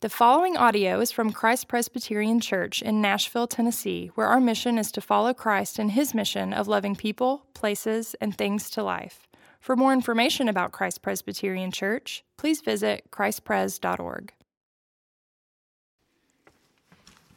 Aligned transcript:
The 0.00 0.08
following 0.08 0.56
audio 0.56 1.00
is 1.00 1.10
from 1.10 1.32
Christ 1.32 1.66
Presbyterian 1.66 2.38
Church 2.38 2.82
in 2.82 3.00
Nashville, 3.00 3.48
Tennessee, 3.48 4.12
where 4.14 4.28
our 4.28 4.38
mission 4.38 4.78
is 4.78 4.92
to 4.92 5.00
follow 5.00 5.34
Christ 5.34 5.80
in 5.80 5.88
his 5.88 6.14
mission 6.14 6.52
of 6.52 6.68
loving 6.68 6.94
people, 6.94 7.46
places, 7.52 8.14
and 8.20 8.32
things 8.32 8.70
to 8.70 8.84
life. 8.84 9.26
For 9.58 9.74
more 9.74 9.92
information 9.92 10.48
about 10.48 10.70
Christ 10.70 11.02
Presbyterian 11.02 11.72
Church, 11.72 12.22
please 12.36 12.60
visit 12.60 13.10
christpres.org. 13.10 14.32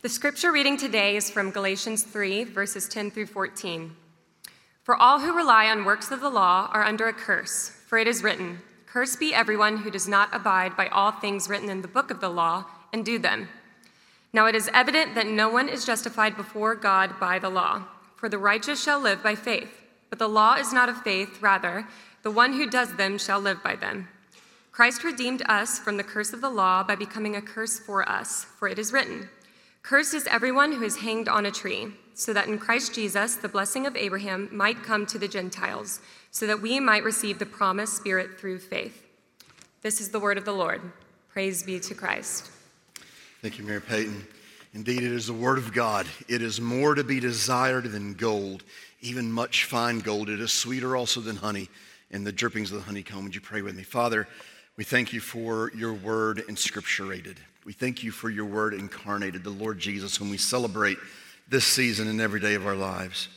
The 0.04 0.10
scripture 0.10 0.52
reading 0.52 0.78
today 0.78 1.16
is 1.16 1.32
from 1.32 1.50
Galatians 1.50 2.04
3, 2.04 2.44
verses 2.44 2.88
10 2.88 3.10
through 3.10 3.26
14. 3.26 3.96
For 4.84 4.96
all 4.96 5.20
who 5.20 5.36
rely 5.36 5.66
on 5.66 5.84
works 5.84 6.12
of 6.12 6.22
the 6.22 6.30
law 6.30 6.70
are 6.72 6.84
under 6.84 7.08
a 7.08 7.14
curse, 7.14 7.72
for 7.88 7.98
it 7.98 8.08
is 8.08 8.22
written, 8.22 8.62
Cursed 8.92 9.22
be 9.22 9.34
everyone 9.34 9.78
who 9.78 9.90
does 9.90 10.06
not 10.06 10.36
abide 10.36 10.76
by 10.76 10.88
all 10.88 11.14
things 11.14 11.48
written 11.48 11.70
in 11.70 11.82
the 11.82 11.88
book 11.88 12.12
of 12.12 12.20
the 12.20 12.28
law 12.28 12.66
and 12.92 13.06
do 13.06 13.18
them. 13.18 13.48
Now 14.34 14.48
it 14.48 14.56
is 14.56 14.70
evident 14.74 15.16
that 15.16 15.28
no 15.28 15.48
one 15.48 15.70
is 15.70 15.86
justified 15.86 16.36
before 16.36 16.76
God 16.76 17.18
by 17.18 17.40
the 17.40 17.50
law, 17.50 17.86
for 18.18 18.28
the 18.28 18.38
righteous 18.38 18.84
shall 18.84 19.00
live 19.00 19.24
by 19.24 19.34
faith. 19.34 19.70
But 20.10 20.20
the 20.20 20.28
law 20.28 20.56
is 20.56 20.74
not 20.74 20.90
of 20.90 21.04
faith, 21.04 21.42
rather, 21.42 21.88
the 22.24 22.32
one 22.32 22.52
who 22.52 22.70
does 22.70 22.98
them 22.98 23.18
shall 23.18 23.40
live 23.40 23.64
by 23.64 23.78
them. 23.78 24.10
Christ 24.74 25.06
redeemed 25.06 25.42
us 25.46 25.80
from 25.80 25.96
the 25.96 26.04
curse 26.04 26.34
of 26.34 26.42
the 26.42 26.50
law 26.50 26.84
by 26.84 26.96
becoming 26.96 27.38
a 27.38 27.42
curse 27.42 27.80
for 27.80 28.08
us, 28.10 28.44
for 28.44 28.68
it 28.68 28.78
is 28.78 28.92
written, 28.92 29.30
Cursed 29.84 30.14
is 30.14 30.28
everyone 30.28 30.74
who 30.74 30.84
is 30.84 30.98
hanged 30.98 31.30
on 31.30 31.46
a 31.46 31.52
tree, 31.52 31.94
so 32.14 32.34
that 32.34 32.48
in 32.48 32.60
Christ 32.60 32.94
Jesus 32.94 33.36
the 33.36 33.48
blessing 33.48 33.88
of 33.88 33.96
Abraham 33.96 34.50
might 34.52 34.84
come 34.84 35.06
to 35.06 35.18
the 35.18 35.30
Gentiles 35.30 36.02
so 36.32 36.48
that 36.48 36.62
we 36.62 36.80
might 36.80 37.04
receive 37.04 37.38
the 37.38 37.46
promised 37.46 37.96
Spirit 37.96 38.40
through 38.40 38.60
faith. 38.60 39.06
This 39.82 40.02
is 40.02 40.10
the 40.10 40.20
word 40.20 40.38
of 40.38 40.46
the 40.46 40.54
Lord. 40.54 40.82
Praise 41.30 41.64
be 41.64 41.80
to 41.80 41.94
Christ. 41.94 42.50
Thank 43.42 43.58
you, 43.58 43.66
Mary 43.66 43.82
Peyton. 43.82 44.26
Indeed, 44.74 45.04
it 45.04 45.12
is 45.12 45.28
the 45.28 45.34
word 45.34 45.58
of 45.58 45.74
God. 45.74 46.08
It 46.30 46.42
is 46.42 46.62
more 46.62 46.96
to 46.96 47.04
be 47.04 47.20
desired 47.20 47.92
than 47.92 48.14
gold, 48.14 48.64
even 49.02 49.32
much 49.32 49.66
fine 49.66 50.00
gold. 50.00 50.30
It 50.30 50.40
is 50.40 50.54
sweeter 50.54 50.96
also 50.96 51.20
than 51.20 51.36
honey 51.36 51.70
and 52.12 52.26
the 52.26 52.32
drippings 52.32 52.72
of 52.72 52.78
the 52.78 52.84
honeycomb. 52.84 53.24
Would 53.24 53.36
you 53.36 53.42
pray 53.42 53.62
with 53.62 53.76
me? 53.76 53.84
Father, 53.84 54.28
we 54.78 54.84
thank 54.84 55.12
you 55.12 55.20
for 55.20 55.72
your 55.76 55.94
word 55.94 56.44
inscripturated. 56.48 57.38
We 57.66 57.74
thank 57.74 58.04
you 58.04 58.12
for 58.12 58.30
your 58.30 58.46
word 58.46 58.74
incarnated, 58.74 59.44
the 59.44 59.50
Lord 59.50 59.80
Jesus, 59.80 60.16
whom 60.16 60.30
we 60.30 60.38
celebrate 60.38 60.98
this 61.50 61.66
season 61.66 62.08
and 62.08 62.22
every 62.22 62.40
day 62.40 62.54
of 62.54 62.66
our 62.66 62.76
lives. 62.76 63.28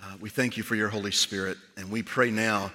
Uh, 0.00 0.16
we 0.20 0.30
thank 0.30 0.56
you 0.56 0.62
for 0.62 0.76
your 0.76 0.88
Holy 0.88 1.10
Spirit, 1.10 1.58
and 1.76 1.90
we 1.90 2.02
pray 2.02 2.30
now, 2.30 2.70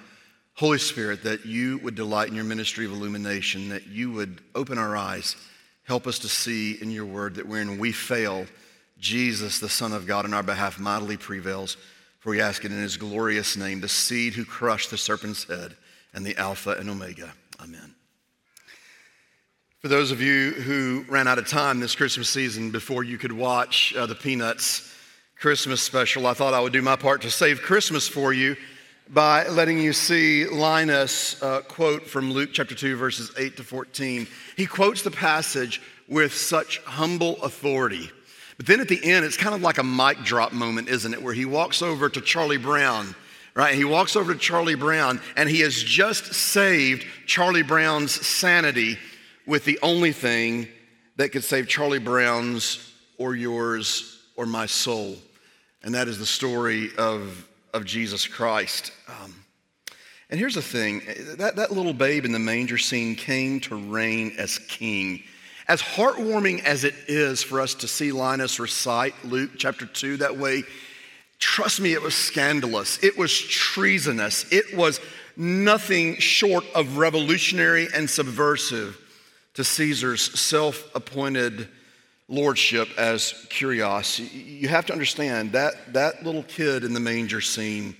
Holy 0.54 0.78
Spirit, 0.78 1.22
that 1.24 1.46
you 1.46 1.78
would 1.78 1.94
delight 1.94 2.28
in 2.28 2.34
your 2.34 2.44
ministry 2.44 2.84
of 2.84 2.92
illumination, 2.92 3.70
that 3.70 3.86
you 3.86 4.12
would 4.12 4.42
open 4.54 4.76
our 4.76 4.94
eyes, 4.94 5.34
help 5.84 6.06
us 6.06 6.18
to 6.18 6.28
see 6.28 6.80
in 6.82 6.90
your 6.90 7.06
word 7.06 7.36
that 7.36 7.48
when 7.48 7.78
we 7.78 7.92
fail, 7.92 8.46
Jesus, 8.98 9.58
the 9.58 9.70
Son 9.70 9.92
of 9.92 10.06
God, 10.06 10.26
on 10.26 10.34
our 10.34 10.42
behalf 10.42 10.78
mightily 10.78 11.16
prevails. 11.16 11.76
For 12.20 12.30
we 12.30 12.40
ask 12.40 12.64
it 12.64 12.72
in 12.72 12.78
his 12.78 12.96
glorious 12.96 13.56
name, 13.56 13.80
the 13.80 13.88
seed 13.88 14.34
who 14.34 14.44
crushed 14.44 14.90
the 14.90 14.98
serpent's 14.98 15.44
head, 15.44 15.76
and 16.12 16.24
the 16.24 16.36
Alpha 16.36 16.72
and 16.72 16.88
Omega. 16.88 17.32
Amen. 17.60 17.94
For 19.80 19.88
those 19.88 20.10
of 20.10 20.22
you 20.22 20.52
who 20.52 21.04
ran 21.08 21.26
out 21.26 21.38
of 21.38 21.48
time 21.48 21.80
this 21.80 21.94
Christmas 21.94 22.28
season 22.28 22.70
before 22.70 23.02
you 23.02 23.18
could 23.18 23.32
watch 23.32 23.94
uh, 23.94 24.06
the 24.06 24.14
Peanuts, 24.14 24.93
Christmas 25.44 25.82
special, 25.82 26.26
I 26.26 26.32
thought 26.32 26.54
I 26.54 26.60
would 26.60 26.72
do 26.72 26.80
my 26.80 26.96
part 26.96 27.20
to 27.20 27.30
save 27.30 27.60
Christmas 27.60 28.08
for 28.08 28.32
you 28.32 28.56
by 29.10 29.46
letting 29.48 29.78
you 29.78 29.92
see 29.92 30.46
Linus 30.46 31.42
uh, 31.42 31.60
quote 31.60 32.06
from 32.06 32.32
Luke 32.32 32.48
chapter 32.54 32.74
2, 32.74 32.96
verses 32.96 33.30
8 33.36 33.58
to 33.58 33.62
14. 33.62 34.26
He 34.56 34.64
quotes 34.64 35.02
the 35.02 35.10
passage 35.10 35.82
with 36.08 36.32
such 36.34 36.78
humble 36.86 37.42
authority. 37.42 38.10
But 38.56 38.64
then 38.64 38.80
at 38.80 38.88
the 38.88 38.98
end, 39.04 39.26
it's 39.26 39.36
kind 39.36 39.54
of 39.54 39.60
like 39.60 39.76
a 39.76 39.84
mic 39.84 40.24
drop 40.24 40.54
moment, 40.54 40.88
isn't 40.88 41.12
it? 41.12 41.22
Where 41.22 41.34
he 41.34 41.44
walks 41.44 41.82
over 41.82 42.08
to 42.08 42.22
Charlie 42.22 42.56
Brown, 42.56 43.14
right? 43.54 43.74
He 43.74 43.84
walks 43.84 44.16
over 44.16 44.32
to 44.32 44.40
Charlie 44.40 44.76
Brown, 44.76 45.20
and 45.36 45.46
he 45.46 45.60
has 45.60 45.74
just 45.74 46.32
saved 46.32 47.04
Charlie 47.26 47.62
Brown's 47.62 48.12
sanity 48.12 48.96
with 49.46 49.66
the 49.66 49.78
only 49.82 50.12
thing 50.12 50.68
that 51.16 51.32
could 51.32 51.44
save 51.44 51.68
Charlie 51.68 51.98
Brown's 51.98 52.94
or 53.18 53.36
yours 53.36 54.22
or 54.38 54.46
my 54.46 54.64
soul 54.64 55.18
and 55.84 55.94
that 55.94 56.08
is 56.08 56.18
the 56.18 56.26
story 56.26 56.88
of, 56.96 57.46
of 57.74 57.84
Jesus 57.84 58.26
Christ. 58.26 58.90
Um, 59.06 59.34
and 60.30 60.40
here's 60.40 60.54
the 60.54 60.62
thing 60.62 61.02
that, 61.36 61.56
that 61.56 61.70
little 61.70 61.92
babe 61.92 62.24
in 62.24 62.32
the 62.32 62.38
manger 62.38 62.78
scene 62.78 63.14
came 63.14 63.60
to 63.60 63.76
reign 63.76 64.34
as 64.38 64.58
king. 64.58 65.22
As 65.68 65.82
heartwarming 65.82 66.64
as 66.64 66.84
it 66.84 66.94
is 67.06 67.42
for 67.42 67.60
us 67.60 67.74
to 67.76 67.88
see 67.88 68.12
Linus 68.12 68.58
recite 68.58 69.14
Luke 69.24 69.52
chapter 69.58 69.84
2 69.84 70.18
that 70.18 70.38
way, 70.38 70.62
trust 71.38 71.80
me, 71.80 71.92
it 71.92 72.02
was 72.02 72.14
scandalous. 72.14 73.02
It 73.02 73.18
was 73.18 73.38
treasonous. 73.38 74.50
It 74.50 74.74
was 74.74 75.00
nothing 75.36 76.16
short 76.16 76.64
of 76.74 76.96
revolutionary 76.96 77.88
and 77.94 78.08
subversive 78.08 78.98
to 79.54 79.64
Caesar's 79.64 80.38
self 80.38 80.90
appointed 80.94 81.68
lordship 82.28 82.88
as 82.96 83.32
kurios. 83.50 84.18
You 84.32 84.68
have 84.68 84.86
to 84.86 84.92
understand 84.92 85.52
that 85.52 85.92
that 85.92 86.24
little 86.24 86.42
kid 86.42 86.84
in 86.84 86.94
the 86.94 87.00
manger 87.00 87.40
scene, 87.40 87.96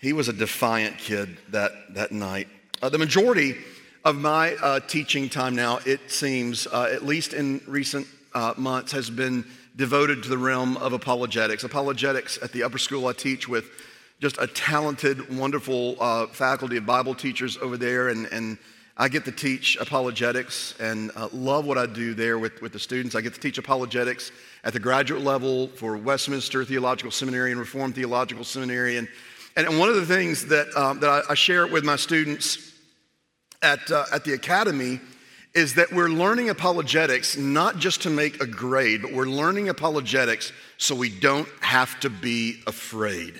he 0.00 0.12
was 0.12 0.28
a 0.28 0.32
defiant 0.32 0.98
kid 0.98 1.38
that, 1.50 1.72
that 1.94 2.12
night. 2.12 2.48
Uh, 2.82 2.88
the 2.88 2.98
majority 2.98 3.56
of 4.04 4.16
my 4.16 4.54
uh, 4.56 4.80
teaching 4.80 5.28
time 5.28 5.56
now, 5.56 5.78
it 5.86 6.10
seems, 6.10 6.66
uh, 6.66 6.90
at 6.92 7.04
least 7.04 7.32
in 7.32 7.60
recent 7.66 8.06
uh, 8.34 8.52
months, 8.56 8.92
has 8.92 9.08
been 9.08 9.44
devoted 9.76 10.22
to 10.22 10.28
the 10.28 10.38
realm 10.38 10.76
of 10.76 10.92
apologetics. 10.92 11.64
Apologetics 11.64 12.38
at 12.42 12.52
the 12.52 12.62
upper 12.62 12.78
school 12.78 13.06
I 13.06 13.12
teach 13.12 13.48
with 13.48 13.70
just 14.20 14.36
a 14.38 14.46
talented, 14.46 15.36
wonderful 15.36 15.96
uh, 16.00 16.26
faculty 16.26 16.76
of 16.76 16.86
Bible 16.86 17.14
teachers 17.14 17.56
over 17.56 17.76
there 17.76 18.08
and, 18.08 18.26
and 18.26 18.58
I 18.96 19.08
get 19.08 19.24
to 19.24 19.32
teach 19.32 19.76
apologetics 19.80 20.74
and 20.78 21.10
uh, 21.16 21.28
love 21.32 21.66
what 21.66 21.78
I 21.78 21.86
do 21.86 22.14
there 22.14 22.38
with, 22.38 22.62
with 22.62 22.72
the 22.72 22.78
students. 22.78 23.16
I 23.16 23.22
get 23.22 23.34
to 23.34 23.40
teach 23.40 23.58
apologetics 23.58 24.30
at 24.62 24.72
the 24.72 24.78
graduate 24.78 25.22
level 25.22 25.66
for 25.68 25.96
Westminster 25.96 26.64
Theological 26.64 27.10
Seminary 27.10 27.50
and 27.50 27.58
Reformed 27.58 27.96
Theological 27.96 28.44
Seminary. 28.44 28.96
And, 28.98 29.08
and 29.56 29.80
one 29.80 29.88
of 29.88 29.96
the 29.96 30.06
things 30.06 30.46
that, 30.46 30.68
um, 30.76 31.00
that 31.00 31.10
I, 31.10 31.32
I, 31.32 31.34
share 31.34 31.66
with 31.66 31.82
my 31.84 31.96
students 31.96 32.72
at, 33.62 33.90
uh, 33.90 34.04
at 34.12 34.24
the 34.24 34.34
academy 34.34 35.00
is 35.56 35.74
that 35.74 35.90
we're 35.90 36.08
learning 36.08 36.50
apologetics 36.50 37.36
not 37.36 37.78
just 37.78 38.02
to 38.02 38.10
make 38.10 38.40
a 38.40 38.46
grade, 38.46 39.02
but 39.02 39.12
we're 39.12 39.26
learning 39.26 39.68
apologetics 39.68 40.52
so 40.78 40.94
we 40.94 41.08
don't 41.08 41.48
have 41.60 41.98
to 42.00 42.10
be 42.10 42.60
afraid. 42.68 43.34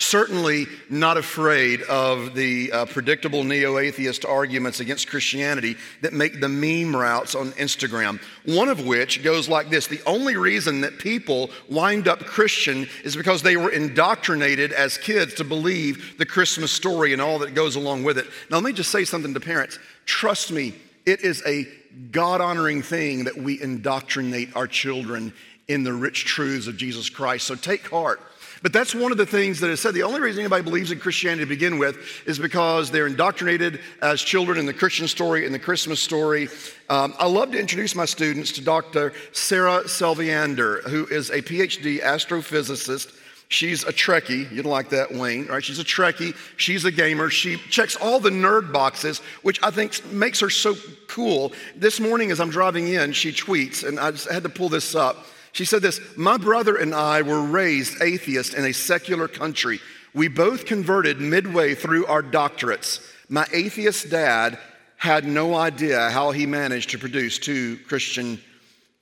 Certainly 0.00 0.66
not 0.88 1.18
afraid 1.18 1.82
of 1.82 2.34
the 2.34 2.72
uh, 2.72 2.86
predictable 2.86 3.44
neo 3.44 3.76
atheist 3.76 4.24
arguments 4.24 4.80
against 4.80 5.10
Christianity 5.10 5.76
that 6.00 6.14
make 6.14 6.40
the 6.40 6.48
meme 6.48 6.96
routes 6.96 7.34
on 7.34 7.52
Instagram. 7.52 8.18
One 8.46 8.70
of 8.70 8.86
which 8.86 9.22
goes 9.22 9.46
like 9.46 9.68
this 9.68 9.86
The 9.86 10.00
only 10.06 10.38
reason 10.38 10.80
that 10.80 10.98
people 10.98 11.50
wind 11.68 12.08
up 12.08 12.20
Christian 12.20 12.88
is 13.04 13.14
because 13.14 13.42
they 13.42 13.58
were 13.58 13.70
indoctrinated 13.70 14.72
as 14.72 14.96
kids 14.96 15.34
to 15.34 15.44
believe 15.44 16.16
the 16.16 16.26
Christmas 16.26 16.72
story 16.72 17.12
and 17.12 17.20
all 17.20 17.38
that 17.40 17.54
goes 17.54 17.76
along 17.76 18.02
with 18.02 18.16
it. 18.16 18.26
Now, 18.50 18.56
let 18.56 18.64
me 18.64 18.72
just 18.72 18.90
say 18.90 19.04
something 19.04 19.34
to 19.34 19.40
parents. 19.40 19.78
Trust 20.06 20.50
me, 20.50 20.74
it 21.04 21.20
is 21.20 21.42
a 21.46 21.66
God 22.10 22.40
honoring 22.40 22.80
thing 22.80 23.24
that 23.24 23.36
we 23.36 23.60
indoctrinate 23.60 24.56
our 24.56 24.66
children 24.66 25.34
in 25.68 25.84
the 25.84 25.92
rich 25.92 26.24
truths 26.24 26.68
of 26.68 26.78
Jesus 26.78 27.10
Christ. 27.10 27.46
So 27.46 27.54
take 27.54 27.90
heart. 27.90 28.20
But 28.62 28.74
that's 28.74 28.94
one 28.94 29.10
of 29.10 29.18
the 29.18 29.26
things 29.26 29.60
that 29.60 29.70
is 29.70 29.80
said. 29.80 29.94
The 29.94 30.02
only 30.02 30.20
reason 30.20 30.40
anybody 30.40 30.62
believes 30.62 30.92
in 30.92 30.98
Christianity 30.98 31.44
to 31.44 31.48
begin 31.48 31.78
with 31.78 31.96
is 32.26 32.38
because 32.38 32.90
they're 32.90 33.06
indoctrinated 33.06 33.80
as 34.02 34.20
children 34.20 34.58
in 34.58 34.66
the 34.66 34.74
Christian 34.74 35.08
story, 35.08 35.46
in 35.46 35.52
the 35.52 35.58
Christmas 35.58 36.00
story. 36.00 36.48
Um, 36.90 37.14
I 37.18 37.26
love 37.26 37.52
to 37.52 37.58
introduce 37.58 37.94
my 37.94 38.04
students 38.04 38.52
to 38.52 38.60
Dr. 38.60 39.14
Sarah 39.32 39.88
Salviander, 39.88 40.82
who 40.88 41.06
is 41.06 41.30
a 41.30 41.40
PhD 41.40 42.02
astrophysicist. 42.02 43.16
She's 43.48 43.82
a 43.82 43.92
Trekkie. 43.92 44.48
You 44.52 44.62
don't 44.62 44.70
like 44.70 44.90
that, 44.90 45.12
Wayne, 45.12 45.46
right? 45.46 45.64
She's 45.64 45.80
a 45.80 45.84
Trekkie. 45.84 46.36
She's 46.56 46.84
a 46.84 46.92
gamer. 46.92 47.30
She 47.30 47.56
checks 47.56 47.96
all 47.96 48.20
the 48.20 48.30
nerd 48.30 48.72
boxes, 48.72 49.18
which 49.42 49.60
I 49.62 49.70
think 49.70 50.04
makes 50.12 50.38
her 50.38 50.50
so 50.50 50.76
cool. 51.08 51.52
This 51.74 51.98
morning, 51.98 52.30
as 52.30 52.40
I'm 52.40 52.50
driving 52.50 52.88
in, 52.88 53.12
she 53.12 53.32
tweets, 53.32 53.86
and 53.86 53.98
I 53.98 54.12
just 54.12 54.30
had 54.30 54.44
to 54.44 54.50
pull 54.50 54.68
this 54.68 54.94
up. 54.94 55.26
She 55.52 55.64
said 55.64 55.82
this 55.82 56.00
My 56.16 56.36
brother 56.36 56.76
and 56.76 56.94
I 56.94 57.22
were 57.22 57.42
raised 57.42 58.00
atheist 58.02 58.54
in 58.54 58.64
a 58.64 58.72
secular 58.72 59.28
country. 59.28 59.80
We 60.14 60.28
both 60.28 60.66
converted 60.66 61.20
midway 61.20 61.74
through 61.74 62.06
our 62.06 62.22
doctorates. 62.22 63.00
My 63.28 63.46
atheist 63.52 64.10
dad 64.10 64.58
had 64.96 65.24
no 65.24 65.54
idea 65.54 66.10
how 66.10 66.30
he 66.32 66.46
managed 66.46 66.90
to 66.90 66.98
produce 66.98 67.38
two 67.38 67.78
Christian 67.88 68.40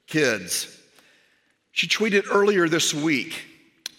kids. 0.06 0.74
She 1.72 1.86
tweeted 1.86 2.24
earlier 2.30 2.68
this 2.68 2.92
week 2.92 3.44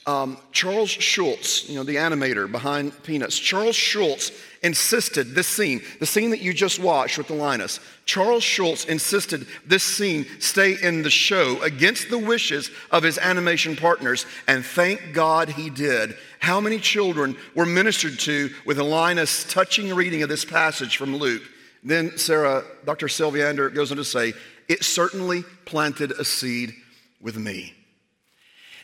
um, 0.10 0.38
Charles 0.52 0.90
Schulz, 0.90 1.70
you 1.70 1.76
know, 1.76 1.84
the 1.84 1.98
animator 1.98 2.52
behind 2.52 3.04
Peanuts, 3.04 3.38
Charles 3.38 3.76
Schulz 3.76 4.32
insisted 4.62 5.36
this 5.36 5.48
scene, 5.48 5.82
the 6.00 6.06
scene 6.06 6.32
that 6.32 6.42
you 6.42 6.54
just 6.54 6.80
watched 6.80 7.18
with 7.18 7.28
the 7.28 7.34
Linus, 7.34 7.80
Charles 8.06 8.44
Schulz 8.44 8.86
insisted 8.86 9.48
this 9.66 9.84
scene 9.84 10.26
stay 10.40 10.76
in 10.82 11.02
the 11.02 11.10
show 11.10 11.62
against 11.62 12.10
the 12.10 12.18
wishes 12.18 12.70
of 12.92 13.04
his 13.04 13.18
animation 13.18 13.76
partners, 13.76 14.26
and 14.48 14.66
thank 14.66 15.14
God 15.14 15.50
he 15.50 15.70
did. 15.70 16.16
How 16.40 16.60
many 16.60 16.80
children 16.80 17.38
were 17.56 17.66
ministered 17.66 18.20
to 18.20 18.50
with 18.66 18.80
a 18.80 18.84
Linus 18.84 19.44
touching 19.46 19.94
reading 19.94 20.24
of 20.24 20.30
this 20.30 20.46
passage 20.46 20.98
from 20.98 21.16
Luke? 21.16 21.44
Then 21.84 22.18
Sarah, 22.18 22.64
Dr. 22.86 23.08
Salviander 23.08 23.70
goes 23.70 23.92
on 23.92 23.98
to 23.98 24.04
say, 24.04 24.34
it 24.68 24.84
certainly 24.84 25.44
planted 25.66 26.12
a 26.12 26.26
seed 26.26 26.74
with 27.22 27.38
me. 27.38 27.74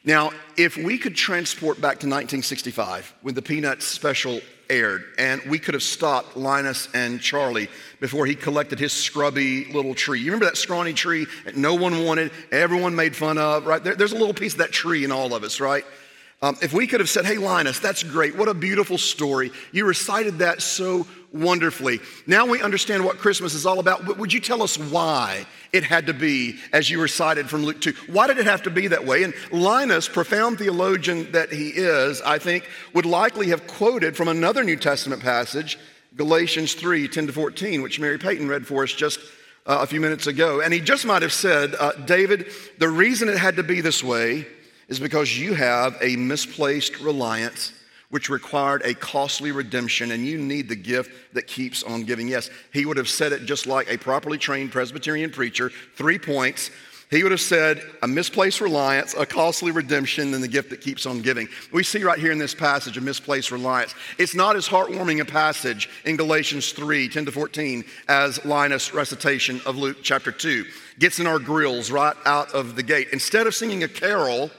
Now, 0.03 0.31
if 0.55 0.77
we 0.77 0.97
could 0.97 1.15
transport 1.15 1.77
back 1.77 1.99
to 1.99 2.07
1965 2.07 3.13
when 3.21 3.33
the 3.33 3.41
Peanuts 3.41 3.85
special 3.85 4.39
aired, 4.69 5.03
and 5.17 5.41
we 5.43 5.59
could 5.59 5.73
have 5.73 5.83
stopped 5.83 6.37
Linus 6.37 6.87
and 6.93 7.19
Charlie 7.21 7.69
before 7.99 8.25
he 8.25 8.35
collected 8.35 8.79
his 8.79 8.93
scrubby 8.93 9.65
little 9.65 9.95
tree. 9.95 10.19
You 10.19 10.27
remember 10.27 10.45
that 10.45 10.57
scrawny 10.57 10.93
tree 10.93 11.27
that 11.45 11.55
no 11.55 11.75
one 11.75 12.03
wanted, 12.03 12.31
everyone 12.51 12.95
made 12.95 13.15
fun 13.15 13.37
of, 13.37 13.65
right? 13.65 13.83
There, 13.83 13.95
there's 13.95 14.13
a 14.13 14.17
little 14.17 14.33
piece 14.33 14.53
of 14.53 14.59
that 14.59 14.71
tree 14.71 15.03
in 15.03 15.11
all 15.11 15.33
of 15.33 15.43
us, 15.43 15.59
right? 15.59 15.85
Um, 16.45 16.55
if 16.61 16.73
we 16.73 16.85
could 16.85 16.99
have 16.99 17.09
said, 17.09 17.25
hey, 17.25 17.39
Linus, 17.39 17.79
that's 17.79 18.03
great. 18.03 18.35
What 18.35 18.47
a 18.47 18.53
beautiful 18.53 18.99
story. 18.99 19.49
You 19.71 19.85
recited 19.85 20.37
that 20.39 20.61
so 20.61 21.07
wonderfully. 21.33 21.99
Now 22.27 22.45
we 22.45 22.61
understand 22.61 23.03
what 23.03 23.17
Christmas 23.17 23.55
is 23.55 23.65
all 23.65 23.79
about. 23.79 24.05
But 24.05 24.19
would 24.19 24.31
you 24.31 24.39
tell 24.39 24.61
us 24.61 24.77
why 24.77 25.47
it 25.73 25.83
had 25.83 26.05
to 26.05 26.13
be 26.13 26.59
as 26.71 26.87
you 26.87 27.01
recited 27.01 27.49
from 27.49 27.63
Luke 27.63 27.81
2? 27.81 27.93
Why 28.11 28.27
did 28.27 28.37
it 28.37 28.45
have 28.45 28.61
to 28.61 28.69
be 28.69 28.89
that 28.89 29.07
way? 29.07 29.23
And 29.23 29.33
Linus, 29.51 30.07
profound 30.07 30.59
theologian 30.59 31.31
that 31.31 31.51
he 31.51 31.69
is, 31.69 32.21
I 32.21 32.37
think, 32.37 32.69
would 32.93 33.07
likely 33.07 33.47
have 33.47 33.65
quoted 33.65 34.15
from 34.15 34.27
another 34.27 34.63
New 34.63 34.77
Testament 34.77 35.23
passage, 35.23 35.79
Galatians 36.15 36.75
3 36.75 37.07
10 37.07 37.25
to 37.25 37.33
14, 37.33 37.81
which 37.81 37.99
Mary 37.99 38.19
Payton 38.19 38.47
read 38.47 38.67
for 38.67 38.83
us 38.83 38.93
just 38.93 39.19
uh, 39.65 39.79
a 39.81 39.87
few 39.87 39.99
minutes 39.99 40.27
ago. 40.27 40.61
And 40.61 40.71
he 40.71 40.79
just 40.79 41.07
might 41.07 41.23
have 41.23 41.33
said, 41.33 41.73
uh, 41.73 41.93
David, 41.93 42.51
the 42.77 42.87
reason 42.87 43.29
it 43.29 43.37
had 43.39 43.55
to 43.55 43.63
be 43.63 43.81
this 43.81 44.03
way 44.03 44.45
is 44.87 44.99
because 44.99 45.37
you 45.37 45.53
have 45.53 45.97
a 46.01 46.15
misplaced 46.15 46.99
reliance 46.99 47.73
which 48.09 48.29
required 48.29 48.81
a 48.85 48.93
costly 48.93 49.51
redemption, 49.51 50.11
and 50.11 50.25
you 50.25 50.37
need 50.37 50.69
the 50.69 50.75
gift 50.75 51.11
that 51.33 51.47
keeps 51.47 51.83
on 51.83 52.03
giving. 52.03 52.27
Yes, 52.27 52.49
he 52.71 52.85
would 52.85 52.97
have 52.97 53.09
said 53.09 53.33
it 53.33 53.45
just 53.45 53.67
like 53.67 53.91
a 53.91 53.97
properly 53.97 54.37
trained 54.37 54.71
Presbyterian 54.71 55.31
preacher 55.31 55.71
three 55.95 56.19
points. 56.19 56.69
He 57.11 57.23
would 57.23 57.31
have 57.31 57.41
said 57.41 57.81
a 58.01 58.07
misplaced 58.07 58.61
reliance, 58.61 59.13
a 59.13 59.25
costly 59.25 59.71
redemption, 59.71 60.33
and 60.33 60.43
the 60.43 60.47
gift 60.47 60.71
that 60.71 60.81
keeps 60.81 61.05
on 61.05 61.21
giving. 61.21 61.47
We 61.71 61.83
see 61.83 62.03
right 62.03 62.17
here 62.17 62.31
in 62.31 62.39
this 62.39 62.55
passage 62.55 62.97
a 62.97 63.01
misplaced 63.01 63.51
reliance. 63.51 63.93
It's 64.17 64.33
not 64.33 64.55
as 64.55 64.67
heartwarming 64.67 65.19
a 65.19 65.25
passage 65.25 65.89
in 66.05 66.15
Galatians 66.15 66.71
3 66.71 67.09
10 67.09 67.25
to 67.25 67.31
14 67.31 67.83
as 68.07 68.43
Linus' 68.45 68.93
recitation 68.93 69.61
of 69.65 69.77
Luke 69.77 69.97
chapter 70.01 70.31
2. 70.31 70.65
Gets 70.99 71.19
in 71.19 71.27
our 71.27 71.39
grills 71.39 71.91
right 71.91 72.15
out 72.25 72.53
of 72.53 72.75
the 72.75 72.83
gate. 72.83 73.09
Instead 73.11 73.45
of 73.45 73.53
singing 73.53 73.83
a 73.83 73.87
carol, 73.87 74.49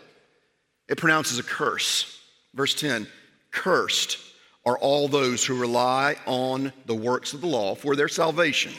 it 0.88 0.98
pronounces 0.98 1.38
a 1.38 1.42
curse. 1.42 2.20
Verse 2.54 2.74
10 2.74 3.06
Cursed 3.50 4.18
are 4.64 4.78
all 4.78 5.08
those 5.08 5.44
who 5.44 5.58
rely 5.58 6.16
on 6.26 6.72
the 6.86 6.94
works 6.94 7.32
of 7.32 7.40
the 7.40 7.46
law 7.46 7.74
for 7.74 7.94
their 7.94 8.08
salvation. 8.08 8.72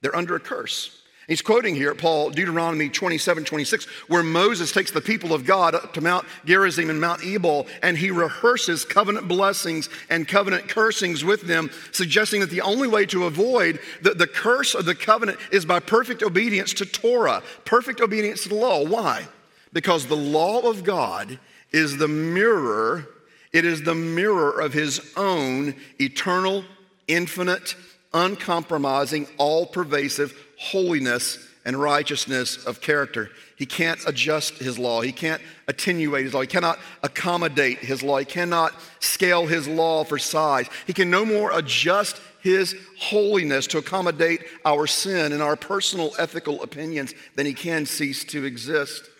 They're 0.00 0.16
under 0.16 0.36
a 0.36 0.40
curse. 0.40 0.96
He's 1.30 1.42
quoting 1.42 1.76
here 1.76 1.94
Paul, 1.94 2.30
Deuteronomy 2.30 2.88
27 2.88 3.44
26, 3.44 3.84
where 4.08 4.24
Moses 4.24 4.72
takes 4.72 4.90
the 4.90 5.00
people 5.00 5.32
of 5.32 5.44
God 5.44 5.76
up 5.76 5.94
to 5.94 6.00
Mount 6.00 6.26
Gerizim 6.44 6.90
and 6.90 7.00
Mount 7.00 7.24
Ebal, 7.24 7.68
and 7.84 7.96
he 7.96 8.10
rehearses 8.10 8.84
covenant 8.84 9.28
blessings 9.28 9.88
and 10.08 10.26
covenant 10.26 10.68
cursings 10.68 11.22
with 11.22 11.42
them, 11.42 11.70
suggesting 11.92 12.40
that 12.40 12.50
the 12.50 12.62
only 12.62 12.88
way 12.88 13.06
to 13.06 13.26
avoid 13.26 13.78
the, 14.02 14.14
the 14.14 14.26
curse 14.26 14.74
of 14.74 14.86
the 14.86 14.94
covenant 14.96 15.38
is 15.52 15.64
by 15.64 15.78
perfect 15.78 16.24
obedience 16.24 16.72
to 16.74 16.84
Torah, 16.84 17.44
perfect 17.64 18.00
obedience 18.00 18.42
to 18.42 18.48
the 18.48 18.56
law. 18.56 18.84
Why? 18.84 19.28
Because 19.72 20.06
the 20.06 20.16
law 20.16 20.68
of 20.68 20.84
God 20.84 21.38
is 21.72 21.96
the 21.96 22.08
mirror 22.08 23.06
it 23.52 23.64
is 23.64 23.82
the 23.82 23.94
mirror 23.94 24.60
of 24.60 24.72
his 24.72 25.00
own 25.16 25.74
eternal, 26.00 26.64
infinite, 27.08 27.74
uncompromising, 28.14 29.26
all 29.38 29.66
pervasive 29.66 30.34
holiness 30.58 31.38
and 31.64 31.76
righteousness 31.76 32.64
of 32.64 32.80
character. 32.80 33.30
He 33.56 33.66
can't 33.66 34.00
adjust 34.06 34.54
his 34.54 34.78
law. 34.78 35.00
He 35.02 35.12
can't 35.12 35.42
attenuate 35.68 36.24
his 36.24 36.32
law. 36.32 36.40
He 36.40 36.46
cannot 36.46 36.78
accommodate 37.02 37.78
his 37.78 38.02
law. 38.02 38.18
He 38.18 38.24
cannot 38.24 38.72
scale 39.00 39.46
his 39.46 39.68
law 39.68 40.04
for 40.04 40.18
size. 40.18 40.68
He 40.86 40.92
can 40.92 41.10
no 41.10 41.26
more 41.26 41.50
adjust 41.52 42.20
his 42.40 42.74
holiness 42.98 43.66
to 43.66 43.78
accommodate 43.78 44.44
our 44.64 44.86
sin 44.86 45.32
and 45.32 45.42
our 45.42 45.56
personal 45.56 46.12
ethical 46.18 46.62
opinions 46.62 47.14
than 47.34 47.44
he 47.46 47.52
can 47.52 47.84
cease 47.84 48.24
to 48.24 48.44
exist. 48.44 49.10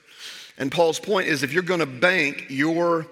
And 0.60 0.70
Paul's 0.70 1.00
point 1.00 1.26
is 1.26 1.42
if 1.42 1.52
you're 1.54 1.62
going 1.62 1.80
to 1.80 1.86
bank 1.86 2.46
your 2.50 3.06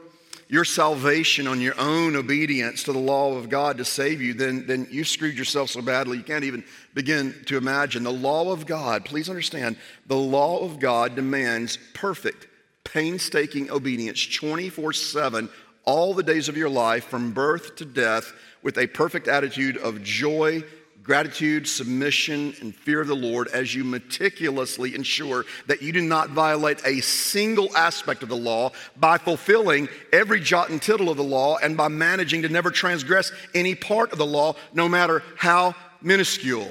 your 0.50 0.64
salvation 0.64 1.46
on 1.46 1.60
your 1.60 1.78
own 1.78 2.16
obedience 2.16 2.84
to 2.84 2.92
the 2.92 2.98
law 2.98 3.36
of 3.36 3.50
God 3.50 3.76
to 3.78 3.84
save 3.84 4.22
you, 4.22 4.32
then, 4.32 4.66
then 4.66 4.88
you 4.90 5.04
screwed 5.04 5.36
yourself 5.36 5.68
so 5.68 5.82
badly 5.82 6.16
you 6.16 6.24
can't 6.24 6.44
even 6.44 6.64
begin 6.94 7.34
to 7.46 7.58
imagine. 7.58 8.02
The 8.02 8.10
law 8.10 8.50
of 8.50 8.64
God, 8.64 9.04
please 9.04 9.28
understand, 9.28 9.76
the 10.06 10.16
law 10.16 10.60
of 10.60 10.80
God 10.80 11.14
demands 11.14 11.78
perfect, 11.92 12.46
painstaking 12.82 13.70
obedience 13.70 14.26
24 14.26 14.94
7, 14.94 15.50
all 15.84 16.14
the 16.14 16.22
days 16.22 16.48
of 16.48 16.56
your 16.56 16.70
life, 16.70 17.04
from 17.04 17.32
birth 17.32 17.76
to 17.76 17.84
death, 17.84 18.32
with 18.62 18.78
a 18.78 18.86
perfect 18.86 19.28
attitude 19.28 19.76
of 19.76 20.02
joy 20.02 20.64
gratitude, 21.08 21.66
submission, 21.66 22.54
and 22.60 22.74
fear 22.74 23.00
of 23.00 23.08
the 23.08 23.16
Lord 23.16 23.48
as 23.48 23.74
you 23.74 23.82
meticulously 23.82 24.94
ensure 24.94 25.46
that 25.66 25.80
you 25.80 25.90
do 25.90 26.02
not 26.02 26.28
violate 26.28 26.84
a 26.84 27.00
single 27.00 27.74
aspect 27.74 28.22
of 28.22 28.28
the 28.28 28.36
law 28.36 28.70
by 28.94 29.16
fulfilling 29.16 29.88
every 30.12 30.38
jot 30.38 30.68
and 30.68 30.82
tittle 30.82 31.08
of 31.08 31.16
the 31.16 31.24
law 31.24 31.56
and 31.62 31.78
by 31.78 31.88
managing 31.88 32.42
to 32.42 32.50
never 32.50 32.70
transgress 32.70 33.32
any 33.54 33.74
part 33.74 34.12
of 34.12 34.18
the 34.18 34.26
law, 34.26 34.54
no 34.74 34.86
matter 34.86 35.22
how 35.38 35.74
minuscule. 36.02 36.68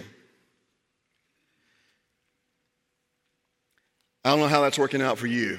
I 4.23 4.29
don't 4.29 4.39
know 4.39 4.49
how 4.49 4.61
that's 4.61 4.77
working 4.77 5.01
out 5.01 5.17
for 5.17 5.25
you, 5.25 5.57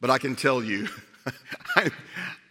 but 0.00 0.08
I 0.08 0.16
can 0.16 0.34
tell 0.34 0.64
you, 0.64 0.88
I, 1.76 1.90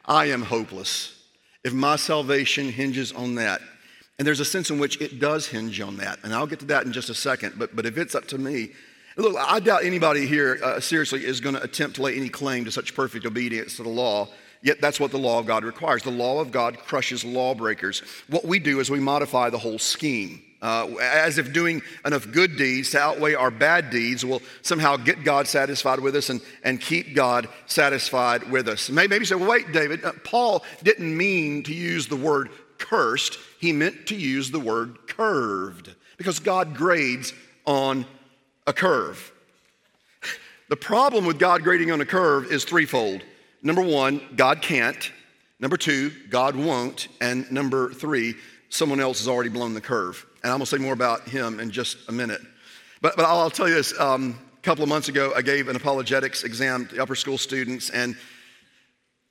I 0.06 0.25
am 0.27 0.44
hopeless. 0.44 1.19
If 1.63 1.74
my 1.74 1.95
salvation 1.95 2.69
hinges 2.69 3.12
on 3.12 3.33
that, 3.36 3.60
and 4.17 4.27
there's 4.27 4.39
a 4.39 4.45
sense 4.45 4.69
in 4.69 4.79
which 4.79 5.01
it 5.01 5.19
does 5.19 5.47
hinge 5.47 5.79
on 5.81 5.97
that. 5.97 6.19
And 6.23 6.33
I'll 6.33 6.47
get 6.47 6.59
to 6.59 6.65
that 6.65 6.85
in 6.85 6.94
just 6.94 7.09
a 7.09 7.13
second. 7.13 7.56
But, 7.57 7.75
but 7.75 7.85
if 7.85 7.97
it's 7.97 8.15
up 8.15 8.25
to 8.27 8.38
me, 8.38 8.71
look, 9.17 9.35
I 9.38 9.59
doubt 9.59 9.83
anybody 9.83 10.25
here 10.25 10.59
uh, 10.63 10.79
seriously 10.79 11.25
is 11.25 11.41
going 11.41 11.55
to 11.55 11.62
attempt 11.63 11.98
to 11.98 12.03
lay 12.03 12.15
any 12.15 12.29
claim 12.29 12.65
to 12.65 12.72
such 12.72 12.95
perfect 12.95 13.25
obedience 13.25 13.75
to 13.77 13.84
the 13.84 13.89
law. 13.89 14.29
Yet 14.62 14.81
that's 14.81 15.00
what 15.00 15.12
the 15.12 15.19
law 15.19 15.39
of 15.39 15.45
God 15.45 15.63
requires. 15.63 16.03
The 16.03 16.12
law 16.12 16.39
of 16.39 16.51
God 16.51 16.79
crushes 16.79 17.24
lawbreakers. 17.24 18.01
What 18.27 18.45
we 18.45 18.57
do 18.57 18.79
is 18.79 18.89
we 18.89 19.00
modify 19.00 19.50
the 19.50 19.60
whole 19.60 19.77
scheme. 19.77 20.41
Uh, 20.62 20.95
as 21.00 21.38
if 21.38 21.53
doing 21.53 21.81
enough 22.05 22.31
good 22.31 22.57
deeds 22.57 22.89
to 22.89 23.00
outweigh 23.00 23.36
our 23.36 23.51
bad 23.51 23.91
deeds 23.91 24.25
will 24.25 24.41
somehow 24.63 24.98
get 24.98 25.24
God 25.24 25.48
satisfied 25.48 26.00
with 26.00 26.15
us 26.15 26.31
and, 26.31 26.41
and 26.63 26.81
keep 26.81 27.13
God 27.13 27.48
satisfied 27.67 28.50
with 28.50 28.67
us. 28.67 28.89
Maybe, 28.89 29.10
maybe 29.10 29.22
you 29.22 29.25
say, 29.25 29.36
well, 29.36 29.51
wait, 29.51 29.72
David, 29.72 30.03
uh, 30.03 30.13
Paul 30.24 30.63
didn't 30.81 31.15
mean 31.15 31.62
to 31.63 31.74
use 31.74 32.07
the 32.07 32.15
word 32.15 32.50
cursed, 32.77 33.38
he 33.60 33.72
meant 33.72 34.08
to 34.08 34.15
use 34.15 34.51
the 34.51 34.60
word 34.60 35.08
curved 35.08 35.94
because 36.17 36.39
God 36.39 36.75
grades 36.75 37.34
on 37.65 38.05
a 38.67 38.74
curve. 38.74 39.32
The 40.70 40.75
problem 40.75 41.25
with 41.25 41.38
God 41.38 41.63
grading 41.63 41.91
on 41.91 42.01
a 42.01 42.05
curve 42.05 42.51
is 42.51 42.63
threefold. 42.63 43.24
Number 43.62 43.82
one, 43.82 44.22
God 44.36 44.62
can't. 44.62 45.12
Number 45.60 45.77
two, 45.77 46.12
God 46.29 46.55
won't. 46.55 47.08
And 47.22 47.50
number 47.51 47.94
three, 47.94 48.36
someone 48.70 49.00
else 49.00 49.20
has 49.20 49.27
already 49.27 49.50
blown 49.50 49.74
the 49.74 49.82
curve. 49.82 50.25
And 50.44 50.51
I'm 50.51 50.58
gonna 50.58 50.65
say 50.65 50.77
more 50.77 50.94
about 50.94 51.27
him 51.27 51.60
in 51.60 51.72
just 51.72 51.98
a 52.10 52.12
minute. 52.12 52.41
But, 53.01 53.15
but 53.15 53.25
I'll 53.25 53.50
tell 53.50 53.67
you 53.67 53.75
this 53.75 53.98
um, 54.00 54.39
a 54.58 54.62
couple 54.62 54.84
of 54.84 54.89
months 54.89 55.10
ago, 55.10 55.34
I 55.36 55.41
gave 55.41 55.67
an 55.67 55.75
apologetics 55.75 56.44
exam 56.44 56.88
to 56.88 57.01
upper 57.01 57.15
school 57.15 57.38
students, 57.38 57.89
and 57.91 58.17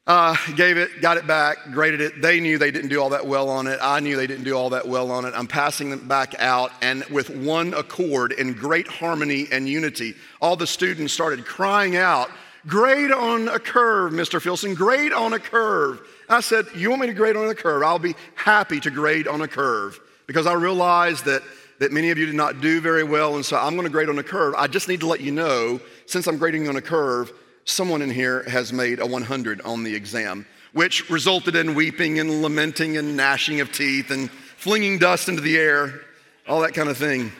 uh, 0.06 0.36
gave 0.54 0.76
it, 0.76 1.00
got 1.00 1.16
it 1.16 1.26
back, 1.26 1.58
graded 1.72 2.00
it. 2.00 2.20
They 2.20 2.38
knew 2.38 2.58
they 2.58 2.70
didn't 2.70 2.90
do 2.90 3.00
all 3.00 3.10
that 3.10 3.26
well 3.26 3.48
on 3.48 3.66
it. 3.66 3.78
I 3.80 4.00
knew 4.00 4.16
they 4.16 4.26
didn't 4.26 4.44
do 4.44 4.54
all 4.54 4.70
that 4.70 4.86
well 4.86 5.10
on 5.10 5.24
it. 5.24 5.32
I'm 5.34 5.46
passing 5.46 5.90
them 5.90 6.06
back 6.06 6.34
out, 6.38 6.72
and 6.82 7.04
with 7.06 7.30
one 7.30 7.72
accord, 7.72 8.32
in 8.32 8.52
great 8.52 8.86
harmony 8.86 9.46
and 9.50 9.68
unity, 9.68 10.14
all 10.42 10.56
the 10.56 10.66
students 10.66 11.12
started 11.12 11.46
crying 11.46 11.96
out, 11.96 12.30
Grade 12.66 13.12
on 13.12 13.48
a 13.48 13.58
curve, 13.58 14.12
Mr. 14.12 14.40
Filson, 14.40 14.72
grade 14.72 15.12
on 15.12 15.34
a 15.34 15.38
curve. 15.38 16.00
I 16.30 16.40
said, 16.40 16.64
You 16.74 16.88
want 16.88 17.02
me 17.02 17.08
to 17.08 17.12
grade 17.12 17.36
on 17.36 17.48
a 17.50 17.54
curve? 17.54 17.82
I'll 17.82 17.98
be 17.98 18.14
happy 18.36 18.80
to 18.80 18.90
grade 18.90 19.28
on 19.28 19.42
a 19.42 19.48
curve 19.48 20.00
because 20.26 20.46
I 20.46 20.54
realize 20.54 21.22
that, 21.24 21.42
that 21.78 21.92
many 21.92 22.10
of 22.10 22.16
you 22.16 22.24
did 22.24 22.34
not 22.34 22.62
do 22.62 22.80
very 22.80 23.04
well, 23.04 23.36
and 23.36 23.44
so 23.44 23.58
I'm 23.58 23.74
going 23.74 23.84
to 23.84 23.92
grade 23.92 24.08
on 24.08 24.18
a 24.18 24.22
curve. 24.22 24.54
I 24.56 24.66
just 24.66 24.88
need 24.88 25.00
to 25.00 25.06
let 25.06 25.20
you 25.20 25.30
know, 25.30 25.78
since 26.06 26.26
I'm 26.26 26.38
grading 26.38 26.66
on 26.68 26.76
a 26.76 26.80
curve, 26.80 27.32
someone 27.64 28.02
in 28.02 28.10
here 28.10 28.42
has 28.44 28.72
made 28.72 29.00
a 29.00 29.06
100 29.06 29.60
on 29.62 29.82
the 29.82 29.94
exam, 29.94 30.46
which 30.72 31.08
resulted 31.10 31.56
in 31.56 31.74
weeping 31.74 32.18
and 32.18 32.42
lamenting 32.42 32.96
and 32.96 33.16
gnashing 33.16 33.60
of 33.60 33.72
teeth 33.72 34.10
and 34.10 34.30
flinging 34.30 34.98
dust 34.98 35.28
into 35.28 35.40
the 35.40 35.56
air, 35.56 36.00
all 36.48 36.60
that 36.60 36.74
kind 36.74 36.88
of 36.88 36.96
thing. 36.96 37.32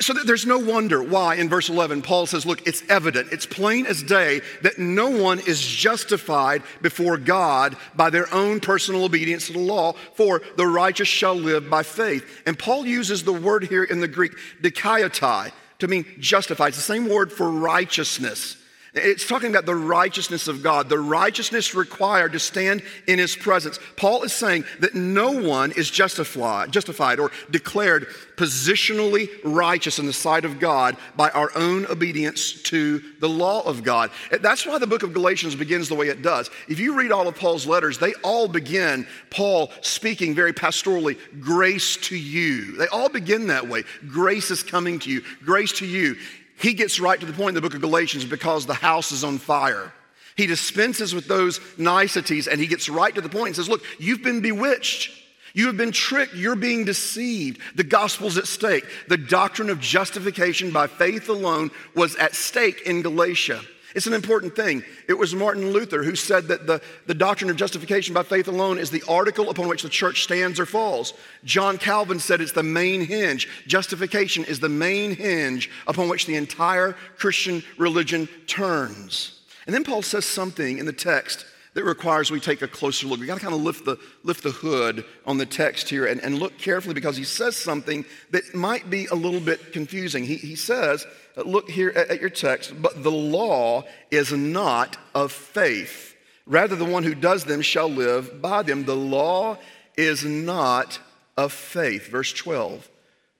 So 0.00 0.12
there's 0.12 0.46
no 0.46 0.58
wonder 0.58 1.02
why 1.02 1.36
in 1.36 1.48
verse 1.48 1.68
11 1.68 2.02
Paul 2.02 2.26
says, 2.26 2.46
Look, 2.46 2.66
it's 2.66 2.82
evident, 2.88 3.32
it's 3.32 3.46
plain 3.46 3.84
as 3.86 4.02
day 4.02 4.42
that 4.62 4.78
no 4.78 5.08
one 5.08 5.40
is 5.40 5.60
justified 5.60 6.62
before 6.82 7.16
God 7.16 7.76
by 7.96 8.10
their 8.10 8.32
own 8.32 8.60
personal 8.60 9.04
obedience 9.04 9.46
to 9.48 9.54
the 9.54 9.58
law, 9.58 9.94
for 10.14 10.40
the 10.56 10.66
righteous 10.66 11.08
shall 11.08 11.34
live 11.34 11.68
by 11.68 11.82
faith. 11.82 12.42
And 12.46 12.56
Paul 12.56 12.86
uses 12.86 13.24
the 13.24 13.32
word 13.32 13.64
here 13.64 13.82
in 13.82 14.00
the 14.00 14.08
Greek, 14.08 14.32
dikaitai, 14.62 15.52
to 15.78 15.88
mean 15.88 16.04
justified. 16.18 16.68
It's 16.68 16.76
the 16.76 16.82
same 16.82 17.08
word 17.08 17.32
for 17.32 17.50
righteousness. 17.50 18.56
It's 18.98 19.26
talking 19.26 19.50
about 19.50 19.66
the 19.66 19.74
righteousness 19.74 20.48
of 20.48 20.62
God, 20.62 20.88
the 20.88 20.98
righteousness 20.98 21.74
required 21.74 22.32
to 22.32 22.38
stand 22.38 22.82
in 23.06 23.18
his 23.18 23.36
presence. 23.36 23.78
Paul 23.96 24.22
is 24.22 24.32
saying 24.32 24.64
that 24.80 24.94
no 24.94 25.32
one 25.32 25.72
is 25.72 25.90
justified, 25.90 26.72
justified 26.72 27.18
or 27.18 27.30
declared 27.50 28.08
positionally 28.36 29.28
righteous 29.44 29.98
in 29.98 30.06
the 30.06 30.12
sight 30.12 30.44
of 30.44 30.60
God 30.60 30.96
by 31.16 31.30
our 31.30 31.50
own 31.56 31.86
obedience 31.86 32.62
to 32.64 33.02
the 33.20 33.28
law 33.28 33.62
of 33.62 33.82
God. 33.82 34.10
That's 34.30 34.64
why 34.64 34.78
the 34.78 34.86
book 34.86 35.02
of 35.02 35.12
Galatians 35.12 35.56
begins 35.56 35.88
the 35.88 35.96
way 35.96 36.08
it 36.08 36.22
does. 36.22 36.50
If 36.68 36.78
you 36.78 36.94
read 36.94 37.10
all 37.10 37.26
of 37.26 37.34
Paul's 37.34 37.66
letters, 37.66 37.98
they 37.98 38.14
all 38.22 38.46
begin 38.46 39.06
Paul 39.30 39.72
speaking 39.80 40.34
very 40.34 40.52
pastorally, 40.52 41.18
grace 41.40 41.96
to 41.96 42.16
you. 42.16 42.76
They 42.76 42.86
all 42.88 43.08
begin 43.08 43.48
that 43.48 43.68
way. 43.68 43.84
Grace 44.08 44.50
is 44.50 44.62
coming 44.62 44.98
to 45.00 45.10
you. 45.10 45.22
Grace 45.44 45.72
to 45.78 45.86
you. 45.86 46.16
He 46.60 46.74
gets 46.74 46.98
right 46.98 47.18
to 47.18 47.26
the 47.26 47.32
point 47.32 47.50
in 47.50 47.54
the 47.54 47.60
book 47.60 47.74
of 47.74 47.80
Galatians 47.80 48.24
because 48.24 48.66
the 48.66 48.74
house 48.74 49.12
is 49.12 49.24
on 49.24 49.38
fire. 49.38 49.92
He 50.36 50.46
dispenses 50.46 51.14
with 51.14 51.26
those 51.26 51.60
niceties 51.76 52.46
and 52.46 52.60
he 52.60 52.66
gets 52.66 52.88
right 52.88 53.14
to 53.14 53.20
the 53.20 53.28
point 53.28 53.48
and 53.48 53.56
says, 53.56 53.68
Look, 53.68 53.82
you've 53.98 54.22
been 54.22 54.40
bewitched. 54.40 55.10
You 55.54 55.66
have 55.66 55.76
been 55.76 55.92
tricked. 55.92 56.34
You're 56.34 56.56
being 56.56 56.84
deceived. 56.84 57.60
The 57.74 57.84
gospel's 57.84 58.36
at 58.36 58.46
stake. 58.46 58.84
The 59.08 59.16
doctrine 59.16 59.70
of 59.70 59.80
justification 59.80 60.70
by 60.70 60.86
faith 60.86 61.28
alone 61.28 61.70
was 61.94 62.14
at 62.16 62.34
stake 62.34 62.82
in 62.82 63.02
Galatia. 63.02 63.60
It's 63.98 64.06
an 64.06 64.14
important 64.14 64.54
thing. 64.54 64.84
It 65.08 65.18
was 65.18 65.34
Martin 65.34 65.72
Luther 65.72 66.04
who 66.04 66.14
said 66.14 66.46
that 66.46 66.68
the, 66.68 66.80
the 67.06 67.14
doctrine 67.14 67.50
of 67.50 67.56
justification 67.56 68.14
by 68.14 68.22
faith 68.22 68.46
alone 68.46 68.78
is 68.78 68.92
the 68.92 69.02
article 69.08 69.50
upon 69.50 69.66
which 69.66 69.82
the 69.82 69.88
church 69.88 70.22
stands 70.22 70.60
or 70.60 70.66
falls. 70.66 71.14
John 71.44 71.78
Calvin 71.78 72.20
said 72.20 72.40
it's 72.40 72.52
the 72.52 72.62
main 72.62 73.00
hinge. 73.00 73.48
Justification 73.66 74.44
is 74.44 74.60
the 74.60 74.68
main 74.68 75.16
hinge 75.16 75.68
upon 75.88 76.08
which 76.08 76.26
the 76.26 76.36
entire 76.36 76.92
Christian 77.16 77.64
religion 77.76 78.28
turns. 78.46 79.40
And 79.66 79.74
then 79.74 79.82
Paul 79.82 80.02
says 80.02 80.24
something 80.24 80.78
in 80.78 80.86
the 80.86 80.92
text 80.92 81.44
that 81.74 81.84
requires 81.84 82.30
we 82.30 82.40
take 82.40 82.62
a 82.62 82.68
closer 82.68 83.06
look. 83.06 83.20
We 83.20 83.26
got 83.26 83.36
to 83.36 83.40
kind 83.40 83.54
of 83.54 83.60
lift 83.60 83.84
the, 83.84 83.98
lift 84.22 84.42
the 84.42 84.50
hood 84.50 85.04
on 85.26 85.38
the 85.38 85.46
text 85.46 85.88
here 85.88 86.06
and, 86.06 86.20
and 86.20 86.38
look 86.38 86.58
carefully 86.58 86.94
because 86.94 87.16
he 87.16 87.24
says 87.24 87.56
something 87.56 88.04
that 88.30 88.54
might 88.54 88.90
be 88.90 89.06
a 89.06 89.14
little 89.14 89.40
bit 89.40 89.72
confusing. 89.72 90.24
He, 90.24 90.36
he 90.36 90.56
says, 90.56 91.06
uh, 91.36 91.42
look 91.42 91.70
here 91.70 91.90
at, 91.90 92.08
at 92.08 92.20
your 92.20 92.30
text, 92.30 92.80
but 92.80 93.02
the 93.02 93.12
law 93.12 93.84
is 94.10 94.32
not 94.32 94.96
of 95.14 95.32
faith. 95.32 96.16
Rather, 96.46 96.76
the 96.76 96.84
one 96.84 97.02
who 97.02 97.14
does 97.14 97.44
them 97.44 97.60
shall 97.60 97.88
live 97.88 98.40
by 98.40 98.62
them. 98.62 98.84
The 98.84 98.96
law 98.96 99.58
is 99.96 100.24
not 100.24 100.98
of 101.36 101.52
faith. 101.52 102.08
Verse 102.08 102.32
12, 102.32 102.88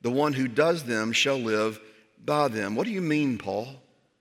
the 0.02 0.10
one 0.10 0.34
who 0.34 0.46
does 0.46 0.84
them 0.84 1.12
shall 1.12 1.38
live 1.38 1.80
by 2.24 2.48
them. 2.48 2.74
What 2.74 2.86
do 2.86 2.92
you 2.92 3.00
mean, 3.00 3.38
Paul? 3.38 3.66
I 3.68 3.74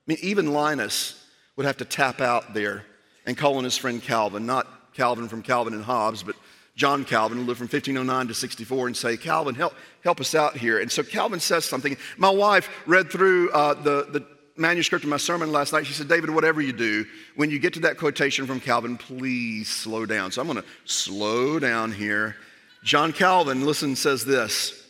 mean, 0.08 0.18
even 0.22 0.54
Linus 0.54 1.24
would 1.56 1.66
have 1.66 1.78
to 1.78 1.86
tap 1.86 2.22
out 2.22 2.54
there 2.54 2.86
and 3.28 3.38
calling 3.38 3.66
his 3.66 3.78
friend 3.78 4.02
Calvin, 4.02 4.48
not 4.48 4.94
Calvin 4.94 5.28
from 5.28 5.44
Calvin 5.44 5.76
and 5.76 5.84
Hobbes, 5.84 6.24
but 6.24 6.36
John 6.76 7.06
Calvin, 7.06 7.38
who 7.38 7.44
lived 7.44 7.58
from 7.58 7.66
1509 7.66 8.30
to 8.30 8.34
64, 8.34 8.88
and 8.88 8.98
say, 8.98 9.18
Calvin, 9.18 9.54
help, 9.54 9.74
help 10.04 10.20
us 10.20 10.34
out 10.34 10.56
here. 10.56 10.80
And 10.80 10.92
so 10.92 11.04
Calvin 11.04 11.40
says 11.40 11.66
something. 11.66 11.98
My 12.18 12.30
wife 12.30 12.70
read 12.88 13.12
through 13.12 13.52
uh, 13.52 13.74
the, 13.76 14.08
the 14.10 14.26
manuscript 14.56 15.04
of 15.04 15.10
my 15.10 15.18
sermon 15.18 15.52
last 15.52 15.74
night. 15.74 15.86
She 15.86 15.94
said, 15.94 16.08
David, 16.08 16.30
whatever 16.30 16.62
you 16.62 16.74
do, 16.74 17.06
when 17.36 17.52
you 17.52 17.60
get 17.60 17.74
to 17.74 17.80
that 17.82 17.98
quotation 17.98 18.48
from 18.48 18.60
Calvin, 18.60 18.98
please 18.98 19.70
slow 19.70 20.06
down. 20.06 20.32
So 20.32 20.42
I'm 20.42 20.48
going 20.48 20.62
to 20.62 20.68
slow 20.86 21.60
down 21.60 21.92
here. 21.92 22.38
John 22.84 23.12
Calvin, 23.12 23.66
listen, 23.66 23.96
says 23.96 24.24
this 24.24 24.88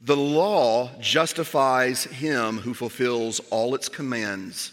The 0.00 0.16
law 0.16 0.90
justifies 1.00 2.04
him 2.04 2.58
who 2.58 2.74
fulfills 2.74 3.40
all 3.50 3.74
its 3.74 3.88
commands, 3.88 4.72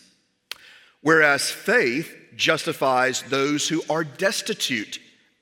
whereas 1.01 1.49
faith 1.49 2.13
justifies 2.35 3.21
those 3.23 3.67
who 3.67 3.81
are 3.89 4.03
destitute 4.03 4.99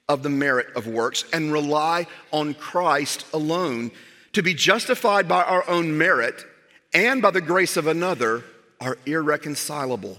of 0.10 0.24
the 0.24 0.30
merit 0.30 0.68
of 0.76 0.88
works 0.88 1.26
and 1.34 1.52
rely 1.52 2.08
on 2.32 2.54
Christ 2.54 3.26
alone. 3.34 3.92
To 4.34 4.44
be 4.44 4.54
justified 4.54 5.28
by 5.28 5.44
our 5.44 5.68
own 5.70 5.98
merit 5.98 6.46
and 6.94 7.22
by 7.22 7.32
the 7.32 7.42
grace 7.42 7.78
of 7.78 7.88
another 7.88 8.44
are 8.82 8.98
irreconcilable. 9.06 10.18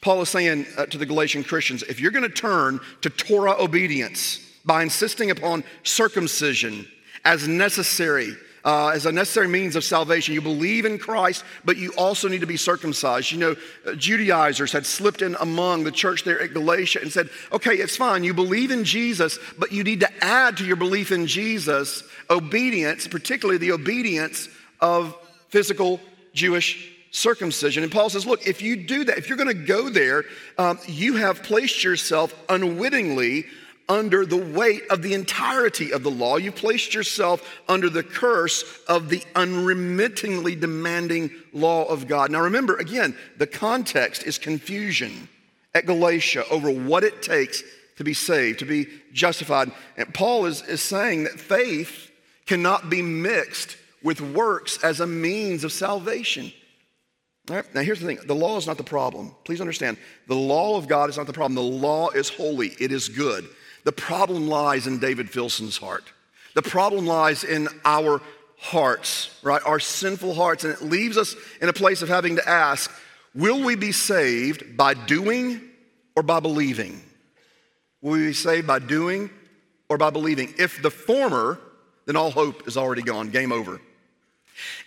Paul 0.00 0.22
is 0.22 0.28
saying 0.28 0.66
uh, 0.76 0.86
to 0.86 0.98
the 0.98 1.06
Galatian 1.06 1.44
Christians 1.44 1.82
if 1.84 2.00
you're 2.00 2.10
going 2.10 2.22
to 2.22 2.28
turn 2.28 2.80
to 3.00 3.10
Torah 3.10 3.56
obedience 3.58 4.38
by 4.64 4.82
insisting 4.82 5.30
upon 5.30 5.64
circumcision 5.82 6.86
as 7.24 7.48
necessary 7.48 8.34
uh, 8.64 8.88
as 8.88 9.06
a 9.06 9.12
necessary 9.12 9.48
means 9.48 9.76
of 9.76 9.84
salvation. 9.84 10.34
You 10.34 10.40
believe 10.40 10.84
in 10.84 10.98
Christ, 10.98 11.44
but 11.64 11.76
you 11.76 11.92
also 11.96 12.28
need 12.28 12.40
to 12.40 12.46
be 12.46 12.56
circumcised. 12.56 13.30
You 13.30 13.38
know, 13.38 13.56
uh, 13.86 13.94
Judaizers 13.94 14.72
had 14.72 14.86
slipped 14.86 15.22
in 15.22 15.36
among 15.40 15.84
the 15.84 15.92
church 15.92 16.24
there 16.24 16.40
at 16.40 16.54
Galatia 16.54 17.00
and 17.02 17.12
said, 17.12 17.28
okay, 17.52 17.74
it's 17.74 17.96
fine. 17.96 18.24
You 18.24 18.34
believe 18.34 18.70
in 18.70 18.84
Jesus, 18.84 19.38
but 19.58 19.72
you 19.72 19.84
need 19.84 20.00
to 20.00 20.24
add 20.24 20.56
to 20.58 20.64
your 20.64 20.76
belief 20.76 21.12
in 21.12 21.26
Jesus 21.26 22.02
obedience, 22.30 23.06
particularly 23.06 23.58
the 23.58 23.72
obedience 23.72 24.48
of 24.80 25.14
physical 25.48 26.00
Jewish 26.32 26.90
circumcision. 27.10 27.82
And 27.82 27.92
Paul 27.92 28.10
says, 28.10 28.26
look, 28.26 28.46
if 28.46 28.60
you 28.60 28.76
do 28.76 29.04
that, 29.04 29.18
if 29.18 29.28
you're 29.28 29.38
going 29.38 29.48
to 29.48 29.54
go 29.54 29.88
there, 29.88 30.24
um, 30.58 30.78
you 30.86 31.16
have 31.16 31.42
placed 31.42 31.84
yourself 31.84 32.34
unwittingly 32.48 33.44
under 33.88 34.24
the 34.24 34.36
weight 34.36 34.82
of 34.90 35.02
the 35.02 35.14
entirety 35.14 35.92
of 35.92 36.02
the 36.02 36.10
law. 36.10 36.36
You 36.36 36.52
placed 36.52 36.94
yourself 36.94 37.60
under 37.68 37.90
the 37.90 38.02
curse 38.02 38.64
of 38.88 39.08
the 39.08 39.22
unremittingly 39.34 40.56
demanding 40.56 41.30
law 41.52 41.84
of 41.84 42.08
God. 42.08 42.30
Now, 42.30 42.42
remember, 42.42 42.76
again, 42.76 43.16
the 43.36 43.46
context 43.46 44.24
is 44.24 44.38
confusion 44.38 45.28
at 45.74 45.86
Galatia 45.86 46.44
over 46.50 46.70
what 46.70 47.04
it 47.04 47.22
takes 47.22 47.62
to 47.96 48.04
be 48.04 48.14
saved, 48.14 48.60
to 48.60 48.64
be 48.64 48.86
justified. 49.12 49.70
And 49.96 50.12
Paul 50.12 50.46
is, 50.46 50.62
is 50.62 50.82
saying 50.82 51.24
that 51.24 51.38
faith 51.38 52.10
cannot 52.46 52.90
be 52.90 53.02
mixed 53.02 53.76
with 54.02 54.20
works 54.20 54.82
as 54.82 55.00
a 55.00 55.06
means 55.06 55.64
of 55.64 55.72
salvation. 55.72 56.52
All 57.50 57.56
right, 57.56 57.74
now 57.74 57.82
here's 57.82 58.00
the 58.00 58.06
thing 58.06 58.18
the 58.26 58.34
law 58.34 58.56
is 58.56 58.66
not 58.66 58.78
the 58.78 58.84
problem. 58.84 59.34
Please 59.44 59.60
understand, 59.60 59.98
the 60.28 60.34
law 60.34 60.76
of 60.76 60.88
God 60.88 61.10
is 61.10 61.16
not 61.16 61.26
the 61.26 61.32
problem. 61.32 61.54
The 61.54 61.60
law 61.60 62.10
is 62.10 62.28
holy, 62.28 62.68
it 62.80 62.90
is 62.90 63.08
good. 63.08 63.46
The 63.84 63.92
problem 63.92 64.48
lies 64.48 64.86
in 64.86 64.98
David 64.98 65.30
Filson's 65.30 65.76
heart. 65.76 66.04
The 66.54 66.62
problem 66.62 67.06
lies 67.06 67.44
in 67.44 67.68
our 67.84 68.20
hearts, 68.58 69.30
right? 69.42 69.60
Our 69.64 69.78
sinful 69.78 70.34
hearts. 70.34 70.64
And 70.64 70.72
it 70.72 70.82
leaves 70.82 71.18
us 71.18 71.36
in 71.60 71.68
a 71.68 71.72
place 71.72 72.00
of 72.02 72.08
having 72.08 72.36
to 72.36 72.48
ask 72.48 72.90
will 73.34 73.62
we 73.62 73.74
be 73.74 73.92
saved 73.92 74.76
by 74.76 74.94
doing 74.94 75.60
or 76.16 76.22
by 76.22 76.40
believing? 76.40 77.02
Will 78.00 78.12
we 78.12 78.26
be 78.28 78.32
saved 78.32 78.66
by 78.66 78.78
doing 78.78 79.30
or 79.88 79.98
by 79.98 80.10
believing? 80.10 80.54
If 80.56 80.80
the 80.82 80.90
former, 80.90 81.58
then 82.06 82.16
all 82.16 82.30
hope 82.30 82.66
is 82.68 82.76
already 82.76 83.02
gone, 83.02 83.30
game 83.30 83.52
over. 83.52 83.80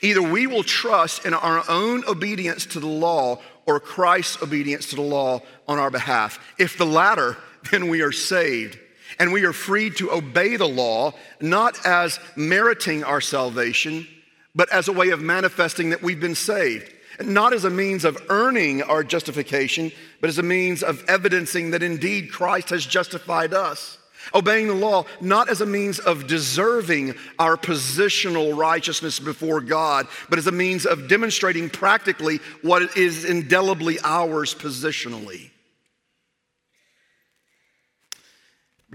Either 0.02 0.22
we 0.22 0.48
will 0.48 0.64
trust 0.64 1.26
in 1.26 1.34
our 1.34 1.62
own 1.68 2.06
obedience 2.08 2.66
to 2.68 2.80
the 2.80 2.88
law 2.88 3.40
or 3.66 3.82
Christ's 3.82 4.42
obedience 4.42 4.90
to 4.92 4.96
the 4.96 5.02
law 5.02 5.42
on 5.68 5.78
our 5.78 5.92
behalf. 5.92 6.40
If 6.58 6.78
the 6.78 6.86
latter, 6.86 7.36
then 7.72 7.90
we 7.90 8.02
are 8.02 8.14
saved 8.14 8.80
and 9.20 9.32
we 9.32 9.46
are 9.46 9.54
free 9.54 9.90
to 9.92 10.12
obey 10.12 10.56
the 10.56 10.68
law, 10.68 11.14
not 11.42 11.86
as 11.86 12.20
meriting 12.36 13.04
our 13.04 13.22
salvation, 13.22 14.08
but 14.56 14.72
as 14.72 14.88
a 14.88 14.94
way 14.94 15.10
of 15.10 15.22
manifesting 15.22 15.92
that 15.92 16.02
we've 16.02 16.20
been 16.20 16.36
saved. 16.36 16.94
Not 17.24 17.54
as 17.54 17.66
a 17.66 17.70
means 17.70 18.06
of 18.06 18.18
earning 18.30 18.84
our 18.84 19.04
justification, 19.04 19.92
but 20.22 20.30
as 20.30 20.38
a 20.38 20.44
means 20.44 20.84
of 20.84 21.04
evidencing 21.08 21.72
that 21.72 21.82
indeed 21.82 22.32
Christ 22.32 22.70
has 22.70 22.86
justified 22.86 23.54
us. 23.54 23.98
Obeying 24.34 24.68
the 24.68 24.74
law, 24.74 25.06
not 25.22 25.50
as 25.50 25.62
a 25.62 25.66
means 25.66 26.00
of 26.00 26.28
deserving 26.28 27.16
our 27.40 27.56
positional 27.56 28.56
righteousness 28.56 29.20
before 29.20 29.62
God, 29.62 30.08
but 30.30 30.38
as 30.38 30.48
a 30.48 30.52
means 30.52 30.86
of 30.86 31.08
demonstrating 31.08 31.70
practically 31.70 32.40
what 32.62 32.98
is 32.98 33.26
indelibly 33.26 33.98
ours 34.04 34.54
positionally. 34.54 35.50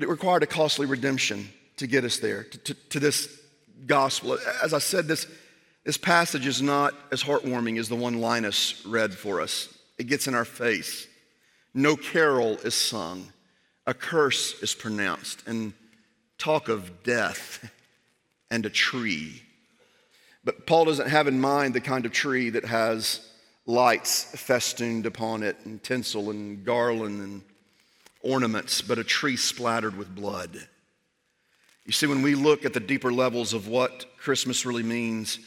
But 0.03 0.09
it 0.09 0.11
required 0.11 0.43
a 0.43 0.47
costly 0.47 0.87
redemption 0.87 1.49
to 1.77 1.87
get 1.87 2.03
us 2.03 2.19
there, 2.19 2.43
to, 2.43 2.59
to, 2.59 2.75
to 2.75 2.99
this 2.99 3.41
gospel. 3.87 4.37
As 4.61 4.75
I 4.75 4.81
said, 4.81 5.07
this, 5.07 5.29
this 5.85 5.97
passage 5.97 6.45
is 6.45 6.61
not 6.61 6.93
as 7.13 7.23
heartwarming 7.23 7.79
as 7.79 7.89
the 7.89 7.95
one 7.95 8.21
Linus 8.21 8.85
read 8.85 9.15
for 9.15 9.41
us. 9.41 9.69
it 9.99 10.09
gets 10.09 10.27
in 10.27 10.35
our 10.35 10.45
face. 10.45 11.07
No 11.73 11.95
carol 11.95 12.59
is 12.65 12.75
sung, 12.75 13.33
a 13.87 13.95
curse 13.95 14.61
is 14.61 14.75
pronounced, 14.75 15.47
and 15.47 15.73
talk 16.37 16.69
of 16.69 17.05
death 17.05 17.71
and 18.51 18.67
a 18.67 18.71
tree. 18.71 19.41
But 20.43 20.67
Paul 20.67 20.87
doesn't 20.87 21.11
have 21.11 21.29
in 21.29 21.41
mind 21.41 21.75
the 21.75 21.81
kind 21.81 22.07
of 22.07 22.11
tree 22.11 22.51
that 22.51 22.65
has 22.65 23.21
lights 23.67 24.25
festooned 24.35 25.07
upon 25.07 25.45
it, 25.45 25.59
and 25.65 25.81
tinsel 25.81 26.31
and 26.31 26.65
garland 26.65 27.21
and 27.21 27.43
ornaments, 28.23 28.81
but 28.81 28.99
a 28.99 29.05
tree 29.05 29.37
splattered 29.37 29.97
with 29.97 30.15
blood. 30.15 30.69
You 31.85 31.93
see, 31.93 32.07
when 32.07 32.23
we 32.23 32.35
look 32.35 32.65
at 32.65 32.75
the 32.75 32.81
deeper 32.81 33.13
levels 33.13 33.53
of 33.53 33.67
what 33.67 34.07
Christmas 34.17 34.65
really 34.65 34.85
means, 34.85 35.41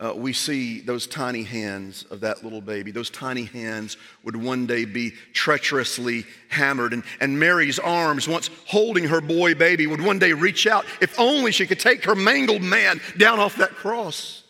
uh, 0.00 0.12
we 0.14 0.32
see 0.32 0.80
those 0.80 1.08
tiny 1.08 1.42
hands 1.42 2.04
of 2.10 2.20
that 2.20 2.44
little 2.44 2.60
baby. 2.60 2.92
Those 2.92 3.10
tiny 3.10 3.44
hands 3.44 3.96
would 4.22 4.36
one 4.36 4.66
day 4.66 4.84
be 4.84 5.10
treacherously 5.32 6.24
hammered. 6.48 6.92
And, 6.92 7.02
and 7.20 7.40
Mary's 7.40 7.80
arms, 7.80 8.28
once 8.28 8.48
holding 8.66 9.04
her 9.04 9.20
boy 9.20 9.54
baby, 9.54 9.88
would 9.88 10.00
one 10.00 10.20
day 10.20 10.34
reach 10.34 10.68
out 10.68 10.84
if 11.00 11.18
only 11.18 11.50
she 11.50 11.66
could 11.66 11.80
take 11.80 12.04
her 12.04 12.14
mangled 12.14 12.62
man 12.62 13.00
down 13.16 13.40
off 13.40 13.56
that 13.56 13.70
cross. 13.70 14.44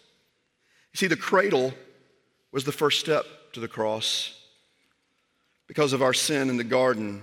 You 0.93 0.99
see, 0.99 1.07
the 1.07 1.17
cradle 1.17 1.73
was 2.53 2.65
the 2.65 2.73
first 2.73 3.01
step 3.01 3.25
to 3.53 3.61
the 3.61 3.69
cross. 3.69 4.35
Because 5.67 5.93
of 5.95 6.03
our 6.03 6.15
sin 6.15 6.51
in 6.51 6.57
the 6.59 6.65
garden, 6.65 7.23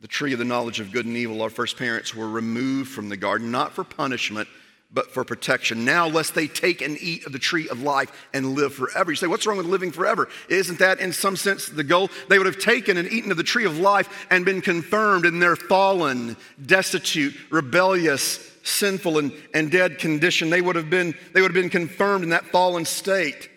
the 0.00 0.08
tree 0.08 0.32
of 0.32 0.38
the 0.38 0.44
knowledge 0.44 0.80
of 0.80 0.92
good 0.92 1.06
and 1.06 1.16
evil, 1.16 1.42
our 1.42 1.50
first 1.50 1.76
parents 1.76 2.14
were 2.14 2.28
removed 2.28 2.90
from 2.90 3.08
the 3.08 3.16
garden, 3.16 3.50
not 3.50 3.72
for 3.72 3.84
punishment, 3.84 4.48
but 4.90 5.10
for 5.10 5.24
protection. 5.24 5.84
Now, 5.84 6.06
lest 6.06 6.34
they 6.34 6.46
take 6.46 6.80
and 6.80 6.96
eat 6.98 7.26
of 7.26 7.32
the 7.32 7.38
tree 7.38 7.68
of 7.68 7.82
life 7.82 8.10
and 8.32 8.54
live 8.54 8.72
forever. 8.74 9.10
You 9.10 9.16
say, 9.16 9.26
what's 9.26 9.46
wrong 9.46 9.58
with 9.58 9.66
living 9.66 9.90
forever? 9.90 10.28
Isn't 10.48 10.78
that, 10.78 11.00
in 11.00 11.12
some 11.12 11.36
sense, 11.36 11.66
the 11.66 11.84
goal? 11.84 12.10
They 12.28 12.38
would 12.38 12.46
have 12.46 12.58
taken 12.58 12.96
and 12.96 13.10
eaten 13.12 13.30
of 13.30 13.36
the 13.36 13.42
tree 13.42 13.66
of 13.66 13.78
life 13.78 14.26
and 14.30 14.44
been 14.44 14.62
confirmed 14.62 15.26
in 15.26 15.40
their 15.40 15.56
fallen, 15.56 16.36
destitute, 16.64 17.34
rebellious, 17.50 18.50
sinful, 18.62 19.18
and, 19.18 19.32
and 19.52 19.70
dead 19.70 19.98
condition. 19.98 20.48
They 20.48 20.62
would, 20.62 20.76
have 20.76 20.88
been, 20.88 21.14
they 21.34 21.42
would 21.42 21.54
have 21.54 21.62
been 21.62 21.70
confirmed 21.70 22.24
in 22.24 22.30
that 22.30 22.46
fallen 22.46 22.86
state. 22.86 23.50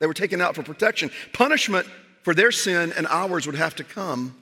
They 0.00 0.06
were 0.06 0.14
taken 0.14 0.40
out 0.40 0.54
for 0.54 0.62
protection. 0.62 1.10
Punishment 1.32 1.86
for 2.22 2.34
their 2.34 2.52
sin 2.52 2.92
and 2.94 3.06
ours 3.06 3.46
would 3.46 3.56
have 3.56 3.76
to 3.76 3.84
come 3.84 4.36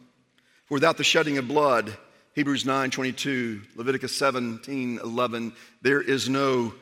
without 0.70 0.96
the 0.96 1.04
shedding 1.04 1.38
of 1.38 1.48
blood 1.48 1.96
Hebrews 2.36 2.66
9 2.66 2.90
22, 2.90 3.62
Leviticus 3.76 4.14
17 4.14 5.00
11, 5.02 5.52
there 5.80 6.02
is 6.02 6.28
no 6.28 6.74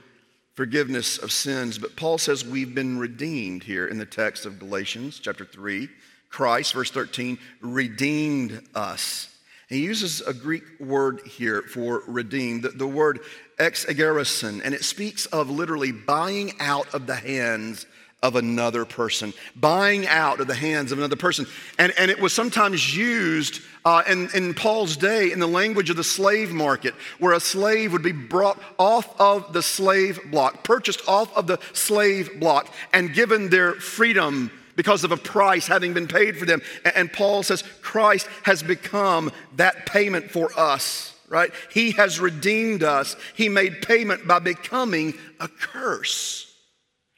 forgiveness 0.55 1.17
of 1.17 1.31
sins. 1.31 1.79
But 1.79 1.95
Paul 1.95 2.19
says 2.19 2.45
we've 2.45 2.75
been 2.75 2.99
redeemed 2.99 3.63
here 3.63 3.87
in 3.87 3.99
the 3.99 4.05
text 4.05 4.47
of 4.47 4.59
Galatians 4.59 5.21
chapter 5.21 5.45
3. 5.45 5.89
Christ, 6.29 6.73
verse 6.73 6.91
13, 6.91 7.39
redeemed 7.61 8.67
us. 8.75 9.29
He 9.69 9.85
uses 9.85 10.21
a 10.23 10.35
Greek 10.35 10.65
word 10.81 11.21
here 11.25 11.63
for 11.63 12.03
redeemed, 12.09 12.65
the, 12.65 12.71
the 12.71 12.89
word 12.89 13.21
exagerison, 13.57 14.61
and 14.65 14.75
it 14.75 14.83
speaks 14.83 15.27
of 15.27 15.49
literally 15.49 15.93
buying 15.93 16.55
out 16.59 16.93
of 16.93 17.07
the 17.07 17.15
hands 17.15 17.87
of 18.25 18.37
another 18.37 18.87
person, 18.87 19.35
buying 19.55 20.07
out 20.07 20.41
of 20.41 20.47
the 20.47 20.55
hands 20.55 20.91
of 20.91 20.99
another 20.99 21.15
person. 21.15 21.47
And, 21.79 21.93
and 21.99 22.11
it 22.11 22.19
was 22.19 22.33
sometimes 22.33 22.97
used 22.97 23.61
uh, 23.85 24.03
in, 24.09 24.31
in 24.35 24.55
Paul's 24.55 24.97
day 24.97 25.31
in 25.31 25.41
the 25.41 25.47
language 25.47 25.91
of 25.91 25.97
the 25.97 26.05
slave 26.05 26.51
market, 26.51 26.95
where 27.19 27.35
a 27.35 27.41
slave 27.41 27.93
would 27.93 28.03
be 28.03 28.13
brought 28.13 28.59
off 28.79 29.21
of 29.21 29.53
the 29.53 29.63
slave 29.63 30.19
block, 30.31 30.65
purchased 30.65 31.07
off 31.07 31.37
of 31.37 31.47
the 31.47 31.59
slave 31.75 32.41
block, 32.41 32.73
and 32.95 33.13
given 33.13 33.51
their 33.51 33.75
freedom 33.75 34.51
because 34.75 35.05
of 35.05 35.13
a 35.13 35.19
price 35.19 35.67
having 35.67 35.93
been 35.93 36.09
paid 36.09 36.39
for 36.39 36.47
them. 36.47 36.63
And 36.97 37.13
Paul 37.13 37.43
says 37.43 37.63
Christ 37.83 38.27
has 38.45 38.63
become 38.63 39.33
that 39.57 39.85
payment 39.85 40.31
for 40.31 40.49
us, 40.59 41.15
right? 41.29 41.51
He 41.71 41.91
has 41.93 42.19
redeemed 42.19 42.83
us. 42.83 43.17
He 43.35 43.51
made 43.51 43.83
payment 43.83 44.27
by 44.27 44.39
becoming 44.39 45.13
a 45.39 45.49
curse. 45.49 46.51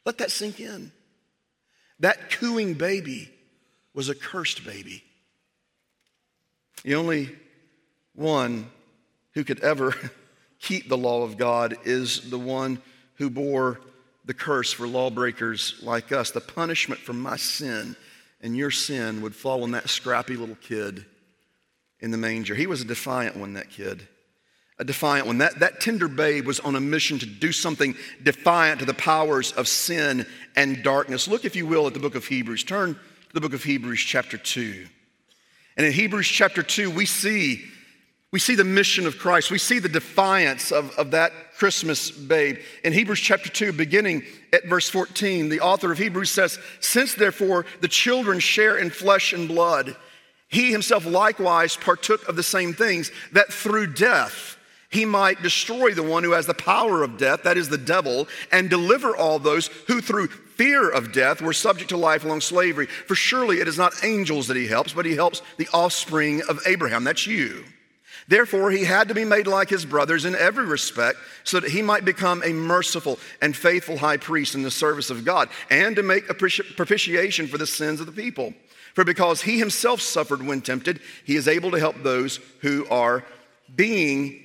Let 0.05 0.17
that 0.19 0.31
sink 0.31 0.59
in. 0.59 0.91
That 1.99 2.29
cooing 2.31 2.75
baby 2.75 3.31
was 3.93 4.09
a 4.09 4.15
cursed 4.15 4.65
baby. 4.65 5.03
The 6.83 6.95
only 6.95 7.35
one 8.13 8.69
who 9.33 9.43
could 9.43 9.59
ever 9.61 9.93
keep 10.59 10.87
the 10.87 10.97
law 10.97 11.23
of 11.23 11.37
God 11.37 11.77
is 11.83 12.29
the 12.29 12.37
one 12.37 12.81
who 13.15 13.29
bore 13.29 13.81
the 14.25 14.33
curse 14.33 14.71
for 14.73 14.87
lawbreakers 14.87 15.79
like 15.81 16.11
us. 16.11 16.31
The 16.31 16.41
punishment 16.41 16.99
for 17.01 17.13
my 17.13 17.37
sin 17.37 17.95
and 18.41 18.55
your 18.55 18.71
sin 18.71 19.21
would 19.21 19.35
fall 19.35 19.63
on 19.63 19.71
that 19.71 19.89
scrappy 19.89 20.35
little 20.35 20.57
kid 20.57 21.05
in 21.99 22.11
the 22.11 22.17
manger. 22.17 22.53
He 22.53 22.67
was 22.67 22.81
a 22.81 22.85
defiant 22.85 23.35
one, 23.35 23.53
that 23.53 23.69
kid 23.69 24.07
a 24.79 24.83
defiant 24.83 25.25
one. 25.25 25.39
That, 25.39 25.59
that 25.59 25.79
tender 25.81 26.07
babe 26.07 26.45
was 26.45 26.59
on 26.59 26.75
a 26.75 26.79
mission 26.79 27.17
to 27.19 27.25
do 27.25 27.51
something 27.51 27.95
defiant 28.21 28.79
to 28.79 28.85
the 28.85 28.93
powers 28.93 29.51
of 29.53 29.67
sin 29.67 30.25
and 30.55 30.83
darkness. 30.83 31.27
Look, 31.27 31.45
if 31.45 31.55
you 31.55 31.65
will, 31.65 31.87
at 31.87 31.93
the 31.93 31.99
book 31.99 32.15
of 32.15 32.25
Hebrews. 32.25 32.63
Turn 32.63 32.93
to 32.93 33.33
the 33.33 33.41
book 33.41 33.53
of 33.53 33.63
Hebrews, 33.63 33.99
chapter 34.01 34.37
2. 34.37 34.85
And 35.77 35.85
in 35.85 35.93
Hebrews 35.93 36.27
chapter 36.27 36.61
2, 36.61 36.91
we 36.91 37.05
see, 37.05 37.63
we 38.31 38.39
see 38.39 38.55
the 38.55 38.63
mission 38.63 39.07
of 39.07 39.17
Christ. 39.17 39.49
We 39.49 39.57
see 39.57 39.79
the 39.79 39.89
defiance 39.89 40.71
of, 40.71 40.91
of 40.97 41.11
that 41.11 41.31
Christmas 41.57 42.11
babe. 42.11 42.59
In 42.83 42.93
Hebrews 42.93 43.19
chapter 43.19 43.49
2, 43.49 43.73
beginning 43.73 44.23
at 44.53 44.65
verse 44.65 44.89
14, 44.89 45.49
the 45.49 45.61
author 45.61 45.91
of 45.91 45.97
Hebrews 45.97 46.29
says, 46.29 46.59
Since 46.79 47.15
therefore 47.15 47.65
the 47.81 47.87
children 47.87 48.39
share 48.39 48.77
in 48.77 48.91
flesh 48.91 49.33
and 49.33 49.47
blood, 49.47 49.95
he 50.49 50.71
himself 50.71 51.05
likewise 51.05 51.75
partook 51.75 52.27
of 52.27 52.35
the 52.35 52.43
same 52.43 52.73
things, 52.73 53.11
that 53.33 53.51
through 53.51 53.93
death, 53.93 54.56
he 54.89 55.05
might 55.05 55.41
destroy 55.41 55.93
the 55.93 56.03
one 56.03 56.23
who 56.23 56.31
has 56.31 56.45
the 56.45 56.53
power 56.53 57.03
of 57.03 57.17
death, 57.17 57.43
that 57.43 57.57
is 57.57 57.69
the 57.69 57.77
devil, 57.77 58.27
and 58.51 58.69
deliver 58.69 59.15
all 59.15 59.37
those 59.37 59.67
who 59.87 59.99
through 59.99 60.27
fear 60.27 60.89
of 60.89 61.11
death 61.11 61.41
were 61.41 61.53
subject 61.53 61.89
to 61.89 61.97
lifelong 61.97 62.41
slavery. 62.41 62.85
For 62.85 63.15
surely 63.15 63.59
it 63.59 63.67
is 63.67 63.77
not 63.77 64.03
angels 64.03 64.47
that 64.47 64.57
he 64.57 64.67
helps, 64.67 64.93
but 64.93 65.05
he 65.05 65.15
helps 65.15 65.41
the 65.57 65.67
offspring 65.73 66.41
of 66.47 66.59
Abraham. 66.65 67.03
That's 67.03 67.27
you. 67.27 67.65
Therefore, 68.29 68.71
he 68.71 68.83
had 68.83 69.07
to 69.07 69.13
be 69.13 69.23
made 69.23 69.47
like 69.47 69.69
his 69.69 69.85
brothers 69.85 70.25
in 70.25 70.35
every 70.35 70.65
respect, 70.65 71.17
so 71.43 71.59
that 71.59 71.71
he 71.71 71.81
might 71.81 72.03
become 72.03 72.41
a 72.43 72.51
merciful 72.51 73.19
and 73.41 73.55
faithful 73.55 73.97
high 73.97 74.17
priest 74.17 74.53
in 74.53 74.63
the 74.63 74.71
service 74.71 75.09
of 75.09 75.23
God, 75.23 75.49
and 75.69 75.95
to 75.95 76.03
make 76.03 76.27
propitiation 76.27 77.47
for 77.47 77.57
the 77.57 77.67
sins 77.67 78.01
of 78.01 78.05
the 78.05 78.11
people. 78.11 78.53
For 78.95 79.05
because 79.05 79.43
he 79.43 79.59
himself 79.59 80.01
suffered 80.01 80.45
when 80.45 80.61
tempted, 80.61 80.99
he 81.23 81.35
is 81.35 81.47
able 81.47 81.71
to 81.71 81.79
help 81.79 82.03
those 82.03 82.39
who 82.61 82.85
are 82.89 83.23
being 83.73 84.43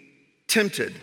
tempted. 0.53 0.95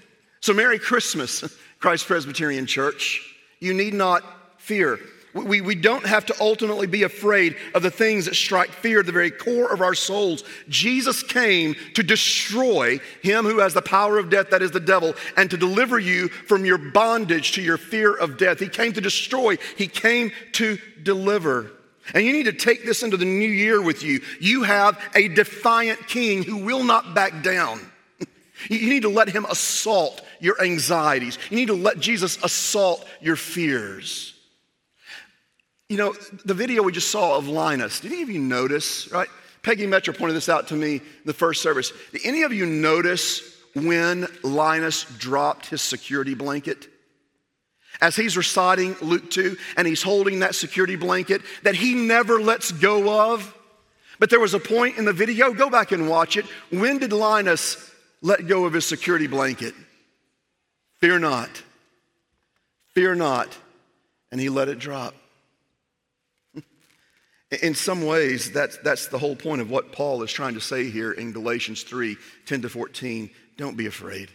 So, 0.42 0.54
Merry 0.54 0.80
Christmas, 0.80 1.44
Christ 1.80 2.06
Presbyterian 2.06 2.66
Church. 2.66 3.36
You 3.60 3.74
need 3.74 3.94
not 3.94 4.24
fear. 4.58 5.00
We, 5.34 5.62
we 5.62 5.76
don't 5.76 6.06
have 6.06 6.26
to 6.28 6.36
ultimately 6.42 6.88
be 6.88 7.04
afraid 7.04 7.56
of 7.76 7.84
the 7.84 7.92
things 7.92 8.26
that 8.26 8.36
strike 8.36 8.70
fear 8.72 9.02
at 9.02 9.06
the 9.06 9.12
very 9.12 9.30
core 9.30 9.72
of 9.72 9.82
our 9.82 9.94
souls. 9.94 10.44
Jesus 10.70 11.22
came 11.22 11.76
to 11.94 12.02
destroy 12.02 13.00
him 13.22 13.46
who 13.46 13.60
has 13.60 13.74
the 13.74 13.82
power 13.82 14.18
of 14.18 14.30
death, 14.30 14.50
that 14.50 14.64
is 14.64 14.72
the 14.72 14.80
devil, 14.80 15.14
and 15.38 15.52
to 15.52 15.58
deliver 15.58 16.00
you 16.00 16.30
from 16.30 16.66
your 16.66 16.80
bondage 16.80 17.52
to 17.54 17.62
your 17.62 17.78
fear 17.78 18.16
of 18.16 18.38
death. 18.38 18.60
He 18.60 18.70
came 18.70 18.94
to 18.94 19.02
destroy, 19.02 19.58
he 19.78 19.88
came 19.88 20.32
to 20.54 20.80
deliver. 21.04 21.72
And 22.14 22.26
you 22.26 22.34
need 22.34 22.46
to 22.46 22.54
take 22.54 22.84
this 22.84 23.04
into 23.04 23.18
the 23.18 23.26
new 23.26 23.50
year 23.50 23.82
with 23.82 24.02
you. 24.02 24.22
You 24.40 24.64
have 24.64 25.00
a 25.14 25.28
defiant 25.28 26.08
king 26.08 26.44
who 26.44 26.66
will 26.66 26.84
not 26.84 27.14
back 27.14 27.44
down. 27.44 27.80
You 28.68 28.90
need 28.90 29.04
to 29.04 29.10
let 29.10 29.30
him 29.30 29.46
assault 29.46 30.22
your 30.40 30.62
anxieties. 30.62 31.38
You 31.50 31.58
need 31.58 31.68
to 31.68 31.76
let 31.76 32.00
Jesus 32.00 32.42
assault 32.44 33.08
your 33.22 33.36
fears. 33.36 34.34
You 35.88 35.98
know, 35.98 36.16
the 36.46 36.54
video 36.54 36.84
we 36.84 36.92
just 36.92 37.10
saw 37.10 37.38
of 37.38 37.48
Linus, 37.48 38.00
did 38.00 38.12
any 38.12 38.22
of 38.22 38.30
you 38.30 38.40
notice, 38.40 39.12
right? 39.12 39.30
Peggy 39.64 39.88
Metro 39.88 40.14
pointed 40.14 40.36
this 40.36 40.50
out 40.50 40.68
to 40.70 40.76
me 40.76 40.96
in 40.96 41.02
the 41.26 41.34
first 41.34 41.62
service. 41.62 41.92
Did 42.12 42.22
any 42.26 42.44
of 42.44 42.54
you 42.54 42.66
notice 42.66 43.42
when 43.74 44.28
Linus 44.44 45.04
dropped 45.18 45.68
his 45.68 45.82
security 45.82 46.34
blanket? 46.34 46.88
As 48.02 48.16
he's 48.16 48.38
reciting 48.38 48.96
Luke 49.02 49.30
2 49.32 49.58
and 49.78 49.88
he's 49.88 50.04
holding 50.04 50.40
that 50.40 50.56
security 50.56 50.96
blanket 50.96 51.42
that 51.64 51.76
he 51.76 51.96
never 51.96 52.40
lets 52.40 52.72
go 52.72 53.34
of. 53.34 53.54
But 54.20 54.30
there 54.30 54.40
was 54.40 54.54
a 54.54 54.60
point 54.60 54.98
in 54.98 55.06
the 55.06 55.14
video, 55.14 55.54
go 55.54 55.70
back 55.70 55.92
and 55.92 56.10
watch 56.10 56.38
it. 56.38 56.46
When 56.70 57.00
did 57.00 57.12
Linus 57.12 57.90
let 58.22 58.48
go 58.48 58.66
of 58.66 58.74
his 58.74 58.86
security 58.86 59.28
blanket. 59.28 59.74
Fear 60.98 61.20
not. 61.20 61.50
Fear 62.94 63.16
not. 63.16 63.58
And 64.32 64.40
he 64.40 64.50
let 64.50 64.68
it 64.68 64.80
drop. 64.80 65.16
In 67.62 67.74
some 67.74 68.06
ways, 68.06 68.52
that's, 68.52 68.78
that's 68.80 69.08
the 69.08 69.18
whole 69.18 69.36
point 69.36 69.62
of 69.62 69.72
what 69.72 69.92
Paul 69.92 70.22
is 70.24 70.32
trying 70.32 70.54
to 70.56 70.62
say 70.62 70.90
here 70.90 71.14
in 71.14 71.32
Galatians 71.32 71.84
3 71.84 72.16
10 72.46 72.62
to 72.62 72.70
14. 72.70 73.30
Don't 73.58 73.78
be 73.78 73.88
afraid. 73.88 74.30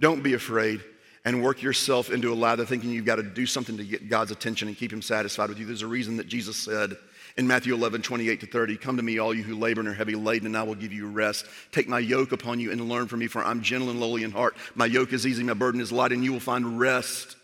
Don't 0.00 0.22
be 0.22 0.34
afraid. 0.34 0.80
and 1.26 1.42
work 1.42 1.62
yourself 1.62 2.10
into 2.10 2.30
a 2.30 2.34
lather 2.34 2.66
thinking 2.66 2.90
you've 2.90 3.06
got 3.06 3.16
to 3.16 3.22
do 3.22 3.46
something 3.46 3.78
to 3.78 3.84
get 3.84 4.10
God's 4.10 4.30
attention 4.30 4.68
and 4.68 4.76
keep 4.76 4.92
him 4.92 5.00
satisfied 5.00 5.48
with 5.48 5.58
you. 5.58 5.64
There's 5.64 5.80
a 5.80 5.86
reason 5.86 6.18
that 6.18 6.26
Jesus 6.26 6.56
said 6.56 6.96
in 7.36 7.46
Matthew 7.46 7.74
11, 7.74 8.02
28 8.02 8.40
to 8.40 8.46
30, 8.46 8.76
Come 8.76 8.96
to 8.96 9.02
me, 9.02 9.18
all 9.18 9.34
you 9.34 9.42
who 9.42 9.56
labor 9.56 9.80
and 9.80 9.88
are 9.88 9.94
heavy 9.94 10.14
laden, 10.14 10.46
and 10.46 10.56
I 10.56 10.62
will 10.62 10.74
give 10.74 10.92
you 10.92 11.08
rest. 11.08 11.46
Take 11.72 11.88
my 11.88 11.98
yoke 11.98 12.32
upon 12.32 12.60
you 12.60 12.70
and 12.70 12.88
learn 12.88 13.08
from 13.08 13.20
me, 13.20 13.26
for 13.26 13.44
I'm 13.44 13.62
gentle 13.62 13.90
and 13.90 14.00
lowly 14.00 14.22
in 14.22 14.30
heart. 14.30 14.56
My 14.74 14.86
yoke 14.86 15.12
is 15.12 15.26
easy, 15.26 15.42
my 15.42 15.54
burden 15.54 15.80
is 15.80 15.90
light, 15.90 16.12
and 16.12 16.22
you 16.22 16.32
will 16.32 16.40
find 16.40 16.78
rest 16.78 17.36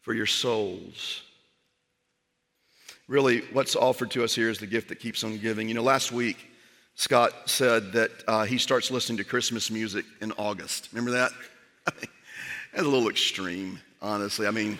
for 0.00 0.12
your 0.12 0.26
souls. 0.26 1.22
Really, 3.06 3.40
what's 3.52 3.76
offered 3.76 4.10
to 4.12 4.24
us 4.24 4.34
here 4.34 4.50
is 4.50 4.58
the 4.58 4.66
gift 4.66 4.88
that 4.88 4.96
keeps 4.96 5.24
on 5.24 5.38
giving. 5.38 5.68
You 5.68 5.74
know, 5.74 5.82
last 5.82 6.12
week, 6.12 6.36
Scott 6.94 7.32
said 7.46 7.92
that 7.92 8.10
uh, 8.26 8.44
he 8.44 8.58
starts 8.58 8.90
listening 8.90 9.18
to 9.18 9.24
Christmas 9.24 9.70
music 9.70 10.04
in 10.20 10.32
August. 10.32 10.88
Remember 10.92 11.12
that? 11.12 11.32
That's 11.84 12.86
a 12.86 12.88
little 12.88 13.08
extreme, 13.08 13.80
honestly. 14.02 14.46
I 14.46 14.50
mean, 14.50 14.78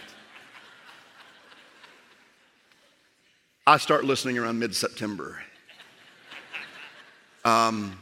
I 3.69 3.77
start 3.77 4.07
listening 4.07 4.39
around 4.39 4.59
mid 4.59 4.75
September. 4.75 5.41
Um, 7.45 7.97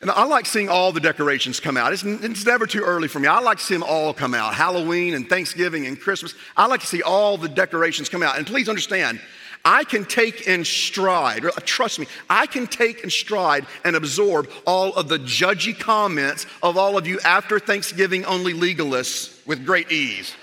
and 0.00 0.10
I 0.10 0.24
like 0.24 0.46
seeing 0.46 0.70
all 0.70 0.92
the 0.92 1.00
decorations 1.00 1.60
come 1.60 1.76
out. 1.76 1.92
It's, 1.92 2.04
it's, 2.04 2.46
never 2.46 2.66
too 2.66 2.82
early 2.82 3.06
for 3.06 3.18
me. 3.18 3.28
I 3.28 3.40
like 3.40 3.58
to 3.58 3.64
see 3.64 3.74
them 3.74 3.82
all 3.82 4.14
come 4.14 4.34
out 4.34 4.54
Halloween 4.54 5.14
and 5.14 5.28
Thanksgiving 5.28 5.86
and 5.86 6.00
Christmas. 6.00 6.34
I 6.56 6.66
like 6.68 6.80
to 6.80 6.86
see 6.86 7.02
all 7.02 7.36
the 7.36 7.48
decorations 7.48 8.08
come 8.08 8.22
out. 8.22 8.38
And 8.38 8.46
please 8.46 8.68
understand, 8.68 9.20
I 9.64 9.84
can 9.84 10.06
take 10.06 10.46
in 10.46 10.64
stride, 10.64 11.42
trust 11.64 11.98
me, 11.98 12.06
I 12.30 12.46
can 12.46 12.66
take 12.66 13.02
in 13.02 13.10
stride 13.10 13.66
and 13.84 13.94
absorb 13.94 14.48
all 14.64 14.94
of 14.94 15.08
the 15.08 15.18
judgy 15.18 15.78
comments 15.78 16.46
of 16.62 16.78
all 16.78 16.96
of 16.96 17.06
you 17.06 17.18
after 17.24 17.58
Thanksgiving 17.58 18.24
only 18.24 18.54
legalists 18.54 19.44
with 19.46 19.66
great 19.66 19.92
ease. 19.92 20.34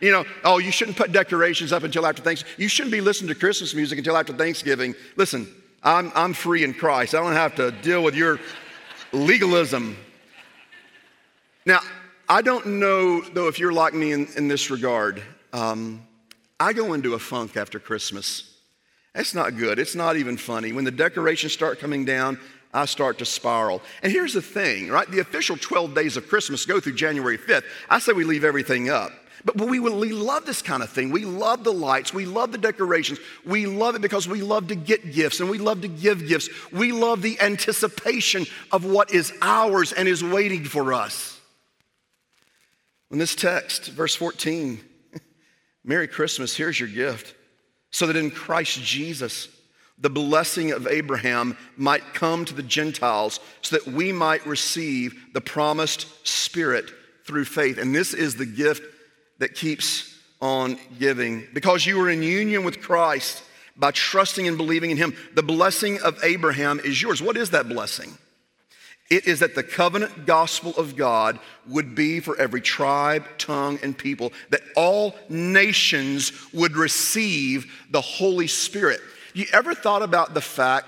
You 0.00 0.12
know, 0.12 0.24
oh, 0.44 0.58
you 0.58 0.72
shouldn't 0.72 0.96
put 0.96 1.12
decorations 1.12 1.72
up 1.72 1.82
until 1.82 2.06
after 2.06 2.22
Thanksgiving. 2.22 2.54
You 2.62 2.68
shouldn't 2.68 2.92
be 2.92 3.00
listening 3.00 3.28
to 3.28 3.34
Christmas 3.34 3.74
music 3.74 3.98
until 3.98 4.16
after 4.16 4.32
Thanksgiving. 4.32 4.94
Listen, 5.16 5.46
I'm, 5.82 6.10
I'm 6.14 6.32
free 6.32 6.64
in 6.64 6.74
Christ. 6.74 7.14
I 7.14 7.20
don't 7.20 7.32
have 7.32 7.54
to 7.56 7.70
deal 7.70 8.02
with 8.02 8.14
your 8.14 8.40
legalism. 9.12 9.96
Now, 11.66 11.80
I 12.28 12.42
don't 12.42 12.64
know, 12.78 13.20
though, 13.20 13.48
if 13.48 13.58
you're 13.58 13.72
like 13.72 13.92
me 13.92 14.12
in, 14.12 14.26
in 14.36 14.48
this 14.48 14.70
regard. 14.70 15.22
Um, 15.52 16.06
I 16.58 16.72
go 16.72 16.92
into 16.92 17.14
a 17.14 17.18
funk 17.18 17.56
after 17.56 17.78
Christmas. 17.78 18.54
That's 19.14 19.34
not 19.34 19.56
good. 19.56 19.78
It's 19.78 19.94
not 19.94 20.16
even 20.16 20.36
funny. 20.36 20.72
When 20.72 20.84
the 20.84 20.90
decorations 20.90 21.52
start 21.52 21.80
coming 21.80 22.04
down, 22.04 22.38
I 22.72 22.84
start 22.84 23.18
to 23.18 23.24
spiral. 23.24 23.82
And 24.02 24.12
here's 24.12 24.34
the 24.34 24.42
thing, 24.42 24.88
right? 24.90 25.10
The 25.10 25.18
official 25.18 25.56
12 25.56 25.94
days 25.94 26.16
of 26.16 26.28
Christmas 26.28 26.64
go 26.64 26.78
through 26.78 26.94
January 26.94 27.36
5th. 27.36 27.64
I 27.88 27.98
say 27.98 28.12
we 28.12 28.24
leave 28.24 28.44
everything 28.44 28.90
up. 28.90 29.12
But, 29.44 29.56
but 29.56 29.68
we, 29.68 29.78
we 29.78 30.12
love 30.12 30.44
this 30.44 30.62
kind 30.62 30.82
of 30.82 30.90
thing. 30.90 31.10
We 31.10 31.24
love 31.24 31.64
the 31.64 31.72
lights. 31.72 32.12
We 32.12 32.26
love 32.26 32.52
the 32.52 32.58
decorations. 32.58 33.18
We 33.44 33.66
love 33.66 33.94
it 33.94 34.02
because 34.02 34.28
we 34.28 34.42
love 34.42 34.68
to 34.68 34.74
get 34.74 35.12
gifts 35.12 35.40
and 35.40 35.48
we 35.48 35.58
love 35.58 35.82
to 35.82 35.88
give 35.88 36.26
gifts. 36.26 36.48
We 36.72 36.92
love 36.92 37.22
the 37.22 37.40
anticipation 37.40 38.46
of 38.72 38.84
what 38.84 39.12
is 39.12 39.32
ours 39.40 39.92
and 39.92 40.08
is 40.08 40.22
waiting 40.22 40.64
for 40.64 40.92
us. 40.92 41.40
In 43.10 43.18
this 43.18 43.34
text, 43.34 43.88
verse 43.88 44.14
14, 44.14 44.80
Merry 45.84 46.06
Christmas, 46.06 46.56
here's 46.56 46.78
your 46.78 46.88
gift. 46.88 47.34
So 47.90 48.06
that 48.06 48.16
in 48.16 48.30
Christ 48.30 48.80
Jesus, 48.82 49.48
the 49.98 50.10
blessing 50.10 50.70
of 50.70 50.86
Abraham 50.86 51.56
might 51.76 52.14
come 52.14 52.44
to 52.44 52.54
the 52.54 52.62
Gentiles, 52.62 53.40
so 53.62 53.76
that 53.76 53.86
we 53.86 54.12
might 54.12 54.46
receive 54.46 55.32
the 55.34 55.40
promised 55.40 56.06
Spirit 56.26 56.90
through 57.26 57.44
faith. 57.44 57.78
And 57.78 57.94
this 57.94 58.14
is 58.14 58.36
the 58.36 58.46
gift 58.46 58.82
that 59.40 59.54
keeps 59.54 60.16
on 60.40 60.78
giving. 60.98 61.46
Because 61.52 61.84
you 61.84 62.00
are 62.00 62.08
in 62.08 62.22
union 62.22 62.64
with 62.64 62.80
Christ 62.80 63.42
by 63.76 63.90
trusting 63.90 64.46
and 64.46 64.56
believing 64.56 64.90
in 64.90 64.96
Him, 64.96 65.16
the 65.34 65.42
blessing 65.42 66.00
of 66.00 66.22
Abraham 66.22 66.80
is 66.80 67.02
yours. 67.02 67.20
What 67.20 67.36
is 67.36 67.50
that 67.50 67.68
blessing? 67.68 68.16
It 69.10 69.26
is 69.26 69.40
that 69.40 69.56
the 69.56 69.64
covenant 69.64 70.24
gospel 70.24 70.72
of 70.76 70.94
God 70.94 71.40
would 71.66 71.96
be 71.96 72.20
for 72.20 72.38
every 72.38 72.60
tribe, 72.60 73.24
tongue, 73.38 73.80
and 73.82 73.96
people, 73.98 74.32
that 74.50 74.62
all 74.76 75.16
nations 75.28 76.32
would 76.52 76.76
receive 76.76 77.72
the 77.90 78.00
Holy 78.00 78.46
Spirit. 78.46 79.00
You 79.34 79.46
ever 79.52 79.74
thought 79.74 80.02
about 80.02 80.32
the 80.32 80.40
fact 80.40 80.86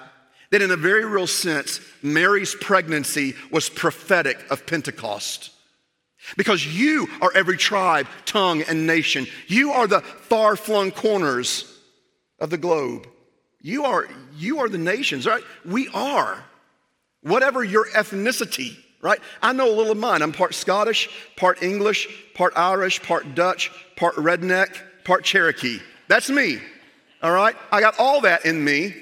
that, 0.50 0.62
in 0.62 0.70
a 0.70 0.76
very 0.76 1.04
real 1.04 1.26
sense, 1.26 1.80
Mary's 2.00 2.54
pregnancy 2.54 3.34
was 3.50 3.68
prophetic 3.68 4.38
of 4.50 4.66
Pentecost? 4.66 5.50
Because 6.37 6.64
you 6.66 7.08
are 7.20 7.32
every 7.35 7.56
tribe, 7.56 8.06
tongue, 8.24 8.62
and 8.62 8.87
nation. 8.87 9.26
You 9.48 9.72
are 9.72 9.87
the 9.87 10.00
far 10.00 10.56
flung 10.56 10.90
corners 10.90 11.80
of 12.38 12.50
the 12.50 12.58
globe. 12.58 13.06
You 13.61 13.85
are, 13.85 14.08
you 14.37 14.58
are 14.61 14.68
the 14.68 14.78
nations, 14.78 15.26
right? 15.26 15.42
We 15.64 15.88
are. 15.94 16.44
Whatever 17.22 17.62
your 17.62 17.87
ethnicity, 17.90 18.76
right? 19.00 19.20
I 19.40 19.52
know 19.52 19.68
a 19.68 19.74
little 19.74 19.92
of 19.92 19.98
mine. 19.98 20.22
I'm 20.22 20.32
part 20.32 20.54
Scottish, 20.54 21.08
part 21.37 21.62
English, 21.62 22.08
part 22.35 22.52
Irish, 22.56 23.02
part 23.02 23.35
Dutch, 23.35 23.70
part 23.96 24.16
redneck, 24.16 24.76
part 25.04 25.24
Cherokee. 25.24 25.80
That's 26.08 26.28
me, 26.28 26.58
all 27.22 27.32
right? 27.32 27.56
I 27.70 27.80
got 27.80 27.98
all 27.98 28.22
that 28.22 28.44
in 28.44 28.62
me. 28.62 28.94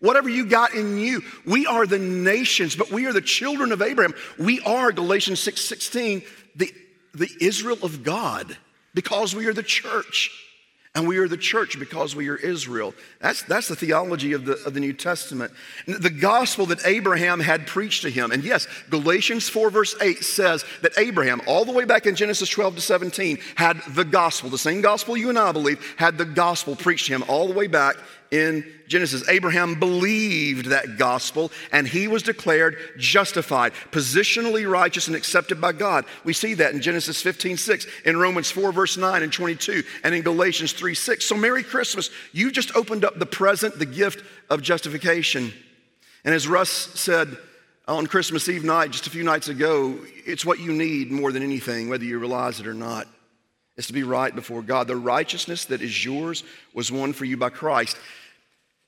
Whatever 0.00 0.30
you 0.30 0.46
got 0.46 0.74
in 0.74 0.98
you. 0.98 1.22
We 1.44 1.66
are 1.66 1.86
the 1.86 1.98
nations, 1.98 2.74
but 2.74 2.90
we 2.90 3.06
are 3.06 3.12
the 3.12 3.20
children 3.20 3.70
of 3.70 3.82
Abraham. 3.82 4.14
We 4.38 4.60
are, 4.60 4.92
Galatians 4.92 5.40
6 5.40 5.60
16, 5.60 6.22
the, 7.14 7.28
Israel 7.40 7.78
of 7.82 8.02
God 8.02 8.56
because 8.94 9.34
we 9.34 9.46
are 9.46 9.54
the 9.54 9.62
church. 9.62 10.30
And 10.92 11.06
we 11.06 11.18
are 11.18 11.28
the 11.28 11.36
church 11.36 11.78
because 11.78 12.16
we 12.16 12.28
are 12.30 12.36
Israel. 12.36 12.94
That's, 13.20 13.42
that's 13.42 13.68
the 13.68 13.76
theology 13.76 14.32
of 14.32 14.44
the, 14.44 14.54
of 14.64 14.74
the 14.74 14.80
New 14.80 14.92
Testament. 14.92 15.52
The 15.86 16.10
gospel 16.10 16.66
that 16.66 16.84
Abraham 16.84 17.38
had 17.38 17.68
preached 17.68 18.02
to 18.02 18.10
him. 18.10 18.32
And 18.32 18.42
yes, 18.42 18.66
Galatians 18.90 19.48
4, 19.48 19.70
verse 19.70 19.94
8 20.00 20.24
says 20.24 20.64
that 20.82 20.98
Abraham, 20.98 21.42
all 21.46 21.64
the 21.64 21.70
way 21.70 21.84
back 21.84 22.06
in 22.06 22.16
Genesis 22.16 22.48
12 22.48 22.74
to 22.74 22.80
17, 22.80 23.38
had 23.54 23.80
the 23.90 24.04
gospel, 24.04 24.50
the 24.50 24.58
same 24.58 24.80
gospel 24.80 25.16
you 25.16 25.28
and 25.28 25.38
I 25.38 25.52
believe, 25.52 25.94
had 25.96 26.18
the 26.18 26.24
gospel 26.24 26.74
preached 26.74 27.06
to 27.06 27.14
him 27.14 27.24
all 27.28 27.46
the 27.46 27.54
way 27.54 27.68
back 27.68 27.94
in 28.30 28.64
Genesis. 28.86 29.28
Abraham 29.28 29.78
believed 29.78 30.66
that 30.66 30.98
gospel 30.98 31.50
and 31.72 31.86
he 31.86 32.08
was 32.08 32.22
declared 32.22 32.76
justified, 32.96 33.72
positionally 33.90 34.70
righteous 34.70 35.06
and 35.06 35.16
accepted 35.16 35.60
by 35.60 35.72
God. 35.72 36.04
We 36.24 36.32
see 36.32 36.54
that 36.54 36.72
in 36.74 36.80
Genesis 36.80 37.20
15 37.22 37.56
6, 37.56 37.86
in 38.04 38.16
Romans 38.16 38.50
4, 38.50 38.72
verse 38.72 38.96
9 38.96 39.22
and 39.22 39.32
22, 39.32 39.82
and 40.04 40.14
in 40.14 40.22
Galatians 40.22 40.72
3 40.72 40.94
6. 40.94 41.24
So, 41.24 41.36
Merry 41.36 41.62
Christmas. 41.62 42.10
You 42.32 42.50
just 42.50 42.74
opened 42.76 43.04
up 43.04 43.18
the 43.18 43.26
present, 43.26 43.78
the 43.78 43.86
gift 43.86 44.24
of 44.48 44.62
justification. 44.62 45.52
And 46.24 46.34
as 46.34 46.46
Russ 46.46 46.70
said 46.70 47.36
on 47.88 48.06
Christmas 48.06 48.48
Eve 48.48 48.64
night, 48.64 48.90
just 48.90 49.06
a 49.06 49.10
few 49.10 49.24
nights 49.24 49.48
ago, 49.48 49.98
it's 50.26 50.44
what 50.44 50.60
you 50.60 50.72
need 50.72 51.10
more 51.10 51.32
than 51.32 51.42
anything, 51.42 51.88
whether 51.88 52.04
you 52.04 52.18
realize 52.18 52.60
it 52.60 52.66
or 52.66 52.74
not 52.74 53.08
is 53.80 53.86
to 53.86 53.92
be 53.94 54.02
right 54.02 54.34
before 54.34 54.60
God. 54.60 54.86
The 54.86 54.96
righteousness 54.96 55.64
that 55.66 55.80
is 55.80 56.04
yours 56.04 56.44
was 56.74 56.92
won 56.92 57.14
for 57.14 57.24
you 57.24 57.38
by 57.38 57.48
Christ. 57.48 57.96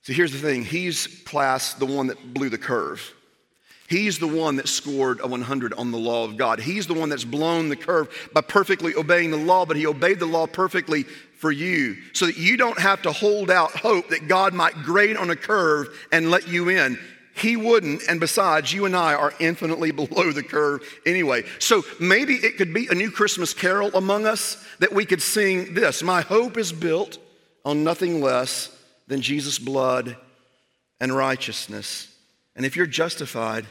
So 0.03 0.13
here's 0.13 0.33
the 0.33 0.39
thing 0.39 0.65
He's 0.65 1.07
class 1.25 1.75
the 1.75 1.87
one 1.87 2.09
that 2.09 2.35
blew 2.35 2.49
the 2.49 2.59
curve. 2.59 3.15
He's 3.89 4.19
the 4.19 4.29
one 4.29 4.57
that 4.57 4.69
scored 4.69 5.21
a 5.21 5.27
100 5.27 5.75
on 5.75 5.91
the 5.91 5.99
law 5.99 6.25
of 6.25 6.39
God. 6.39 6.61
He's 6.61 6.87
the 6.87 6.95
one 6.95 7.11
that's 7.11 7.25
blown 7.25 7.69
the 7.69 7.77
curve 7.77 8.09
by 8.33 8.41
perfectly 8.41 8.95
obeying 8.95 9.31
the 9.31 9.37
law, 9.37 9.67
but 9.67 9.77
he 9.77 9.87
obeyed 9.87 10.19
the 10.19 10.25
law 10.25 10.47
perfectly 10.47 11.03
for 11.03 11.53
you 11.53 11.97
so 12.15 12.25
that 12.25 12.39
you 12.39 12.57
don't 12.57 12.79
have 12.79 13.03
to 13.03 13.13
hold 13.13 13.51
out 13.51 13.73
hope 13.73 14.09
that 14.09 14.29
God 14.29 14.55
might 14.55 14.83
grade 14.83 15.19
on 15.19 15.29
a 15.29 15.37
curve 15.37 15.89
and 16.11 16.31
let 16.31 16.49
you 16.49 16.71
in. 16.71 16.99
He 17.35 17.57
wouldn't, 17.57 18.03
and 18.09 18.19
besides, 18.19 18.73
you 18.73 18.87
and 18.87 18.97
I 18.97 19.13
are 19.15 19.35
infinitely 19.39 19.91
below 19.93 20.33
the 20.33 20.43
curve 20.43 20.83
anyway. 21.05 21.43
So 21.59 21.83
maybe 22.01 22.35
it 22.37 22.57
could 22.57 22.73
be 22.73 22.89
a 22.91 22.95
new 22.95 23.11
Christmas 23.11 23.53
carol 23.53 23.91
among 23.95 24.25
us 24.25 24.65
that 24.79 24.95
we 24.95 25.05
could 25.05 25.21
sing 25.21 25.75
this 25.75 26.03
My 26.03 26.23
hope 26.23 26.57
is 26.57 26.73
built 26.73 27.19
on 27.63 27.85
nothing 27.85 28.23
less 28.23 28.71
than 29.07 29.21
Jesus' 29.21 29.59
blood 29.59 30.17
and 31.01 31.15
righteousness. 31.15 32.09
And 32.55 32.67
if 32.67 32.77
you're 32.77 32.87
justified, 32.87 33.67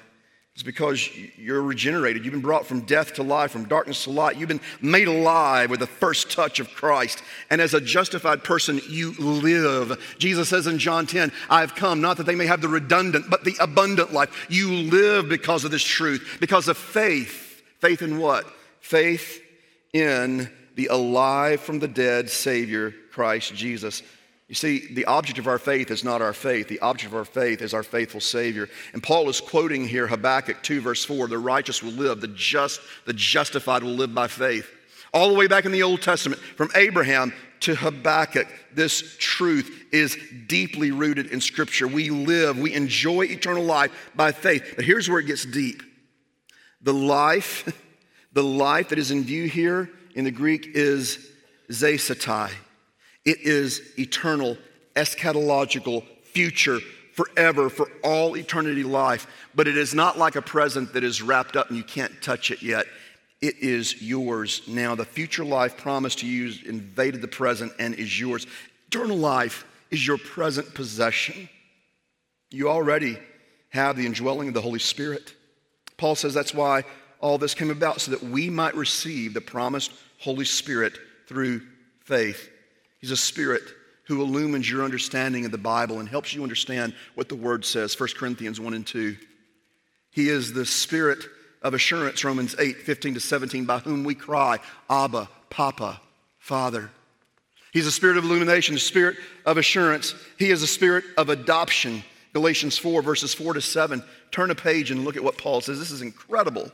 it's 0.54 0.64
because 0.64 1.10
you're 1.38 1.62
regenerated. 1.62 2.26
You've 2.26 2.34
been 2.34 2.42
brought 2.42 2.66
from 2.66 2.82
death 2.82 3.14
to 3.14 3.24
life, 3.24 3.52
from 3.52 3.70
darkness 3.70 4.04
to 4.04 4.10
light. 4.10 4.38
You've 4.38 4.50
been 4.50 4.60
made 4.82 5.08
alive 5.08 5.70
with 5.70 5.80
the 5.80 5.88
first 5.88 6.30
touch 6.30 6.60
of 6.60 6.74
Christ. 6.74 7.24
And 7.50 7.62
as 7.62 7.74
a 7.74 7.80
justified 7.80 8.44
person, 8.44 8.82
you 8.90 9.14
live. 9.14 10.16
Jesus 10.20 10.50
says 10.50 10.68
in 10.68 10.78
John 10.78 11.08
10, 11.08 11.32
I 11.50 11.62
have 11.62 11.74
come 11.74 12.02
not 12.02 12.18
that 12.18 12.26
they 12.26 12.36
may 12.36 12.48
have 12.48 12.60
the 12.60 12.68
redundant, 12.68 13.30
but 13.30 13.46
the 13.46 13.56
abundant 13.62 14.12
life. 14.12 14.48
You 14.50 14.72
live 14.72 15.30
because 15.30 15.64
of 15.64 15.72
this 15.72 15.84
truth, 15.84 16.38
because 16.42 16.68
of 16.68 16.78
faith. 16.78 17.64
Faith 17.80 18.02
in 18.02 18.20
what? 18.20 18.46
Faith 18.82 19.42
in 19.94 20.50
the 20.76 20.88
alive 20.88 21.62
from 21.62 21.80
the 21.80 21.88
dead 21.88 22.30
Savior, 22.30 22.94
Christ 23.12 23.56
Jesus. 23.56 24.04
You 24.52 24.56
see, 24.56 24.94
the 24.94 25.06
object 25.06 25.40
of 25.40 25.48
our 25.48 25.58
faith 25.58 25.92
is 25.92 26.04
not 26.04 26.22
our 26.22 26.34
faith. 26.34 26.68
The 26.68 26.82
object 26.82 27.14
of 27.14 27.18
our 27.18 27.24
faith 27.24 27.62
is 27.62 27.74
our 27.74 27.84
faithful 27.84 28.20
Savior. 28.20 28.68
And 28.92 29.02
Paul 29.02 29.30
is 29.30 29.40
quoting 29.40 29.88
here 29.88 30.08
Habakkuk 30.08 30.62
2, 30.62 30.82
verse 30.82 31.06
4 31.06 31.30
the 31.30 31.38
righteous 31.38 31.82
will 31.82 31.94
live, 31.94 32.20
the 32.20 32.28
just, 32.28 32.82
the 33.06 33.14
justified 33.14 33.82
will 33.82 33.94
live 33.94 34.14
by 34.14 34.28
faith. 34.28 34.70
All 35.14 35.30
the 35.30 35.36
way 35.36 35.48
back 35.48 35.64
in 35.64 35.72
the 35.72 35.84
Old 35.84 36.02
Testament, 36.02 36.42
from 36.42 36.70
Abraham 36.76 37.32
to 37.62 37.76
Habakkuk, 37.76 38.46
this 38.74 39.16
truth 39.20 39.86
is 39.94 40.18
deeply 40.48 40.92
rooted 40.92 41.28
in 41.28 41.40
Scripture. 41.40 41.88
We 41.88 42.10
live, 42.10 42.60
we 42.60 42.74
enjoy 42.74 43.28
eternal 43.28 43.64
life 43.64 44.12
by 44.16 44.34
faith. 44.34 44.74
But 44.76 44.84
here's 44.84 45.08
where 45.08 45.20
it 45.20 45.28
gets 45.28 45.46
deep 45.46 45.82
the 46.82 46.94
life, 46.94 47.74
the 48.34 48.44
life 48.44 48.90
that 48.90 49.00
is 49.00 49.12
in 49.12 49.24
view 49.24 49.48
here 49.48 49.90
in 50.14 50.26
the 50.26 50.32
Greek 50.32 50.72
is 50.74 51.26
zesatai. 51.70 52.52
It 53.26 53.40
is 53.42 53.82
eternal, 53.98 54.58
eschatological, 54.96 56.04
future, 56.24 56.80
forever, 57.14 57.70
for 57.70 57.88
all 58.04 58.36
eternity 58.36 58.84
life. 58.84 59.28
But 59.54 59.68
it 59.68 59.78
is 59.78 59.94
not 59.94 60.18
like 60.18 60.36
a 60.36 60.42
present 60.42 60.94
that 60.94 61.04
is 61.04 61.22
wrapped 61.22 61.56
up 61.56 61.70
and 61.70 61.78
you 61.78 61.84
can't 61.84 62.22
touch 62.22 62.52
it 62.52 62.62
yet. 62.62 62.86
It 63.42 63.58
is 63.60 64.02
yours 64.02 64.62
now. 64.68 64.96
The 64.96 65.06
future 65.06 65.44
life 65.44 65.78
promised 65.78 66.20
to 66.20 66.28
you 66.28 66.54
invaded 66.66 67.22
the 67.22 67.28
present 67.28 67.74
and 67.80 67.96
is 67.96 68.20
yours. 68.20 68.46
Eternal 68.88 69.18
life 69.18 69.66
is 69.90 70.06
your 70.06 70.18
present 70.18 70.74
possession. 70.74 71.50
You 72.52 72.70
already 72.70 73.18
have 73.70 73.98
the 73.98 74.06
indwelling 74.06 74.50
of 74.50 74.54
the 74.54 74.62
Holy 74.62 74.80
Spirit. 74.80 75.34
Paul 75.98 76.16
says 76.16 76.34
that's 76.34 76.54
why 76.54 76.84
all 77.20 77.38
this 77.38 77.54
came 77.54 77.70
about, 77.72 78.02
so 78.02 78.12
that 78.12 78.24
we 78.24 78.50
might 78.50 78.76
receive 78.76 79.34
the 79.34 79.42
promised 79.42 79.92
Holy 80.20 80.46
Spirit 80.46 80.98
through 81.28 81.62
faith. 82.04 82.50
He's 83.02 83.12
a 83.12 83.18
spirit 83.18 83.64
who 84.06 84.22
illumines 84.22 84.70
your 84.70 84.84
understanding 84.84 85.46
of 85.46 85.52
the 85.52 85.58
Bible 85.58 86.00
and 86.00 86.08
helps 86.08 86.34
you 86.34 86.44
understand 86.44 86.94
what 87.16 87.30
the 87.30 87.36
Word 87.36 87.66
says, 87.66 88.00
1 88.00 88.10
Corinthians 88.18 88.60
1 88.60 88.74
and 88.74 88.86
2. 88.86 89.18
He 90.12 90.30
is 90.30 90.54
the 90.54 90.66
spirit 90.66 91.24
of 91.62 91.74
assurance, 91.74 92.24
Romans 92.24 92.56
8, 92.58 92.78
15 92.78 93.16
to 93.16 93.20
17, 93.20 93.66
by 93.66 93.80
whom 93.80 94.04
we 94.04 94.16
cry, 94.16 94.60
Abba, 94.90 95.30
Papa, 95.50 96.02
Father. 96.40 96.90
He's 97.72 97.88
a 97.88 97.92
spirit 97.92 98.18
of 98.18 98.26
illumination, 98.26 98.76
a 98.76 98.80
spirit 98.80 99.18
of 99.46 99.58
assurance. 99.58 100.14
He 100.38 100.52
is 100.52 100.62
a 100.62 100.68
spirit 100.68 101.06
of 101.18 101.30
adoption. 101.30 102.04
Galatians 102.34 102.78
4, 102.78 103.02
verses 103.02 103.34
4 103.34 103.54
to 103.54 103.62
7. 103.62 104.04
Turn 104.32 104.52
a 104.52 104.56
page 104.56 104.92
and 104.92 105.06
look 105.06 105.16
at 105.16 105.24
what 105.24 105.38
Paul 105.38 105.62
says. 105.62 105.80
This 105.80 105.92
is 105.92 106.02
incredible. 106.02 106.70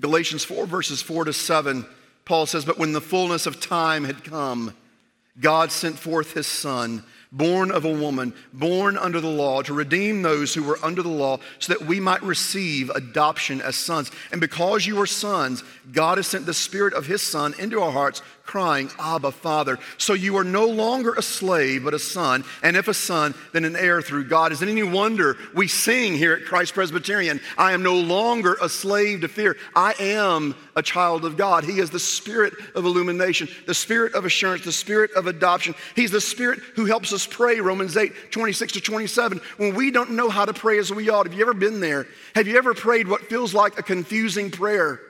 Galatians 0.00 0.44
4, 0.44 0.66
verses 0.66 1.02
4 1.02 1.26
to 1.26 1.32
7. 1.32 1.86
Paul 2.24 2.46
says, 2.46 2.64
But 2.64 2.78
when 2.78 2.92
the 2.92 3.00
fullness 3.00 3.46
of 3.46 3.60
time 3.60 4.04
had 4.04 4.24
come, 4.24 4.74
God 5.40 5.72
sent 5.72 5.98
forth 5.98 6.34
his 6.34 6.46
son, 6.46 7.02
born 7.32 7.70
of 7.70 7.84
a 7.84 7.92
woman, 7.92 8.34
born 8.52 8.96
under 8.96 9.20
the 9.20 9.28
law, 9.28 9.62
to 9.62 9.72
redeem 9.72 10.22
those 10.22 10.52
who 10.54 10.62
were 10.62 10.78
under 10.82 11.02
the 11.02 11.08
law, 11.08 11.38
so 11.58 11.72
that 11.72 11.86
we 11.86 12.00
might 12.00 12.22
receive 12.22 12.90
adoption 12.90 13.60
as 13.60 13.76
sons. 13.76 14.10
And 14.32 14.40
because 14.40 14.86
you 14.86 15.00
are 15.00 15.06
sons, 15.06 15.62
God 15.92 16.18
has 16.18 16.26
sent 16.26 16.46
the 16.46 16.54
Spirit 16.54 16.94
of 16.94 17.06
his 17.06 17.22
Son 17.22 17.54
into 17.58 17.80
our 17.80 17.92
hearts, 17.92 18.22
crying, 18.50 18.90
Abba, 18.98 19.30
Father. 19.30 19.78
So 19.96 20.12
you 20.12 20.36
are 20.36 20.42
no 20.42 20.66
longer 20.66 21.14
a 21.14 21.22
slave, 21.22 21.84
but 21.84 21.94
a 21.94 22.00
son. 22.00 22.42
And 22.64 22.76
if 22.76 22.88
a 22.88 22.94
son, 22.94 23.32
then 23.52 23.64
an 23.64 23.76
heir 23.76 24.02
through 24.02 24.24
God. 24.24 24.50
Is 24.50 24.60
it 24.60 24.68
any 24.68 24.82
wonder 24.82 25.36
we 25.54 25.68
sing 25.68 26.14
here 26.14 26.32
at 26.32 26.46
Christ 26.46 26.74
Presbyterian, 26.74 27.40
I 27.56 27.74
am 27.74 27.84
no 27.84 27.94
longer 27.94 28.56
a 28.60 28.68
slave 28.68 29.20
to 29.20 29.28
fear. 29.28 29.56
I 29.76 29.94
am 30.00 30.56
a 30.74 30.82
child 30.82 31.24
of 31.24 31.36
God. 31.36 31.62
He 31.62 31.78
is 31.78 31.90
the 31.90 32.00
spirit 32.00 32.54
of 32.74 32.84
illumination, 32.84 33.48
the 33.66 33.74
spirit 33.74 34.14
of 34.14 34.24
assurance, 34.24 34.64
the 34.64 34.72
spirit 34.72 35.12
of 35.12 35.28
adoption. 35.28 35.76
He's 35.94 36.10
the 36.10 36.20
spirit 36.20 36.58
who 36.74 36.86
helps 36.86 37.12
us 37.12 37.28
pray, 37.28 37.60
Romans 37.60 37.96
8, 37.96 38.32
26 38.32 38.72
to 38.72 38.80
27, 38.80 39.40
when 39.58 39.76
we 39.76 39.92
don't 39.92 40.10
know 40.10 40.28
how 40.28 40.44
to 40.44 40.52
pray 40.52 40.78
as 40.78 40.92
we 40.92 41.08
ought. 41.08 41.26
Have 41.26 41.34
you 41.34 41.42
ever 41.42 41.54
been 41.54 41.78
there? 41.78 42.08
Have 42.34 42.48
you 42.48 42.58
ever 42.58 42.74
prayed 42.74 43.06
what 43.06 43.28
feels 43.28 43.54
like 43.54 43.78
a 43.78 43.82
confusing 43.84 44.50
prayer? 44.50 45.00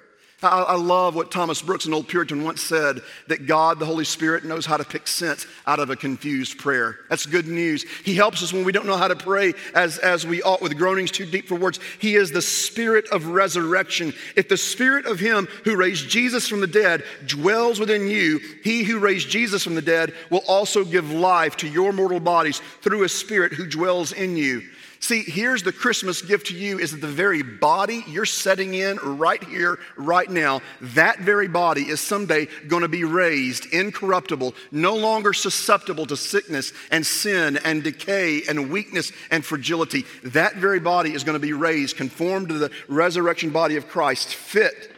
I, 0.43 0.63
I, 0.63 0.77
love 0.77 1.15
what 1.15 1.31
Thomas 1.31 1.61
Brooks, 1.61 1.85
an 1.85 1.93
old 1.93 2.09
Puritan, 2.09 2.45
once 2.45 2.63
said 2.63 3.01
that 3.27 3.47
God, 3.47 3.79
the 3.79 3.87
Holy 3.87 4.05
Spirit, 4.05 4.45
knows 4.45 4.65
how 4.65 4.77
to 4.77 4.85
pick 4.85 5.07
sense 5.07 5.47
out 5.67 5.79
of 5.79 5.91
a 5.91 5.97
confused 5.97 6.59
prayer. 6.59 6.97
That's 7.09 7.27
good 7.27 7.47
news. 7.47 7.85
He 8.05 8.15
helps 8.15 8.43
us 8.43 8.53
when 8.53 8.65
we 8.65 8.73
don't 8.73 8.87
know 8.87 8.97
how 8.97 9.09
to 9.09 9.17
pray 9.17 9.53
as, 9.75 9.99
as 9.99 10.27
we 10.27 10.43
ought 10.43 10.63
with 10.63 10.79
groanings 10.79 11.11
too 11.11 11.27
deep 11.27 11.47
for 11.47 11.57
words. 11.57 11.79
He 11.99 12.15
is 12.17 12.31
the 12.31 12.43
Spirit 12.43 13.07
of 13.11 13.27
resurrection. 13.27 14.15
If 14.35 14.49
the 14.49 14.57
Spirit 14.57 15.07
of 15.07 15.21
Him 15.21 15.47
who 15.65 15.77
raised 15.77 16.09
Jesus 16.09 16.49
from 16.49 16.61
the 16.61 16.67
dead 16.67 17.05
dwells 17.27 17.79
within 17.79 18.09
you, 18.09 18.41
He 18.65 18.83
who 18.85 18.99
raised 18.99 19.29
Jesus 19.29 19.63
from 19.63 19.75
the 19.75 19.83
dead 19.83 20.15
will 20.31 20.43
also 20.49 20.85
give 20.85 21.11
life 21.11 21.57
to 21.59 21.69
your 21.69 21.93
mortal 21.93 22.21
bodies 22.21 22.63
through 22.81 23.05
a 23.05 23.09
Spirit 23.09 23.53
who 23.53 23.67
dwells 23.67 24.13
in 24.13 24.37
you. 24.37 24.63
See, 25.03 25.23
here's 25.23 25.63
the 25.63 25.73
Christmas 25.73 26.21
gift 26.21 26.49
to 26.49 26.55
you 26.55 26.79
is 26.79 26.91
that 26.91 27.01
the 27.01 27.07
very 27.07 27.43
body 27.43 28.05
you're 28.07 28.27
setting 28.27 28.75
in 28.75 28.99
right 28.99 29.43
here, 29.43 29.79
right 29.97 30.29
now, 30.29 30.61
that 30.83 31.21
very 31.21 31.49
body 31.49 31.89
is 31.89 32.03
someday 32.03 32.49
going 32.69 32.83
to 32.83 32.89
be 32.89 33.05
raised 33.05 33.65
incorruptible, 33.73 34.55
no 34.71 34.95
longer 34.95 35.33
susceptible 35.33 36.05
to 36.05 36.19
sickness 36.19 36.75
and 36.91 37.05
sin 37.05 37.59
and 37.65 37.83
decay 37.83 38.43
and 38.47 38.71
weakness 38.71 39.11
and 39.31 39.43
fragility. 39.43 40.05
That 40.23 40.57
very 40.57 40.81
body 40.81 41.15
is 41.15 41.25
going 41.25 41.35
to 41.35 41.41
be 41.41 41.55
raised, 41.55 41.97
conformed 41.97 42.49
to 42.49 42.59
the 42.59 42.71
resurrection 42.87 43.51
body 43.51 43.77
of 43.77 43.89
Christ, 43.89 44.35
fit, 44.35 44.95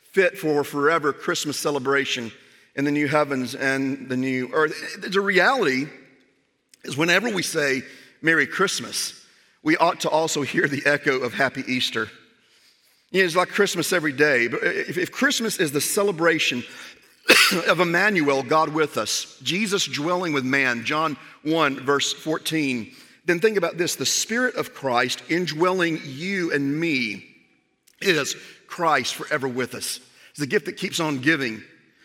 fit 0.00 0.36
for 0.36 0.64
forever 0.64 1.12
Christmas 1.12 1.56
celebration 1.56 2.32
in 2.74 2.84
the 2.84 2.90
new 2.90 3.06
heavens 3.06 3.54
and 3.54 4.08
the 4.08 4.16
new 4.16 4.50
earth. 4.52 5.00
The 5.00 5.20
reality 5.20 5.86
is 6.82 6.96
whenever 6.96 7.30
we 7.30 7.42
say 7.44 7.82
Merry 8.20 8.48
Christmas, 8.48 9.23
we 9.64 9.76
ought 9.78 10.00
to 10.00 10.10
also 10.10 10.42
hear 10.42 10.68
the 10.68 10.82
echo 10.86 11.18
of 11.18 11.32
Happy 11.32 11.64
Easter. 11.66 12.08
You 13.10 13.20
know, 13.20 13.26
it's 13.26 13.34
like 13.34 13.48
Christmas 13.48 13.92
every 13.92 14.12
day. 14.12 14.46
But 14.46 14.62
if, 14.62 14.98
if 14.98 15.10
Christmas 15.10 15.58
is 15.58 15.72
the 15.72 15.80
celebration 15.80 16.62
of 17.66 17.80
Emmanuel, 17.80 18.42
God 18.42 18.68
with 18.68 18.98
us, 18.98 19.38
Jesus 19.42 19.86
dwelling 19.86 20.32
with 20.32 20.44
man, 20.44 20.84
John 20.84 21.16
1, 21.42 21.80
verse 21.80 22.12
14, 22.12 22.92
then 23.24 23.40
think 23.40 23.56
about 23.56 23.78
this 23.78 23.96
the 23.96 24.06
Spirit 24.06 24.56
of 24.56 24.74
Christ 24.74 25.22
indwelling 25.30 25.98
you 26.04 26.52
and 26.52 26.78
me 26.78 27.24
is 28.02 28.36
Christ 28.66 29.14
forever 29.14 29.48
with 29.48 29.74
us. 29.74 29.98
It's 30.30 30.40
the 30.40 30.46
gift 30.46 30.66
that 30.66 30.76
keeps 30.76 31.00
on 31.00 31.20
giving, 31.20 31.62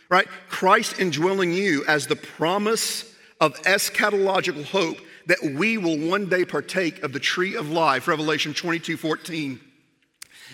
right? 0.08 0.28
Christ 0.48 1.00
indwelling 1.00 1.52
you 1.52 1.84
as 1.88 2.08
the 2.08 2.16
promise 2.16 3.14
of 3.42 3.56
eschatological 3.64 4.64
hope 4.64 4.98
that 5.28 5.42
we 5.44 5.78
will 5.78 5.98
one 5.98 6.28
day 6.28 6.46
partake 6.46 7.04
of 7.04 7.14
the 7.14 7.20
tree 7.20 7.56
of 7.56 7.70
life, 7.70 8.08
Revelation 8.08 8.54
22 8.54 8.98
14. 8.98 9.60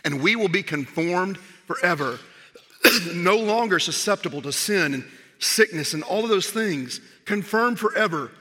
And 0.04 0.22
we 0.22 0.36
will 0.36 0.50
be 0.50 0.64
conformed 0.64 1.38
forever, 1.38 2.20
no 3.14 3.38
longer 3.38 3.80
susceptible 3.80 4.42
to 4.42 4.52
sin 4.52 4.94
and 4.94 5.06
sickness 5.40 5.94
and 5.94 6.04
all 6.04 6.24
of 6.24 6.30
those 6.30 6.50
things, 6.50 7.02
confirmed 7.26 7.80
forever, 7.80 8.32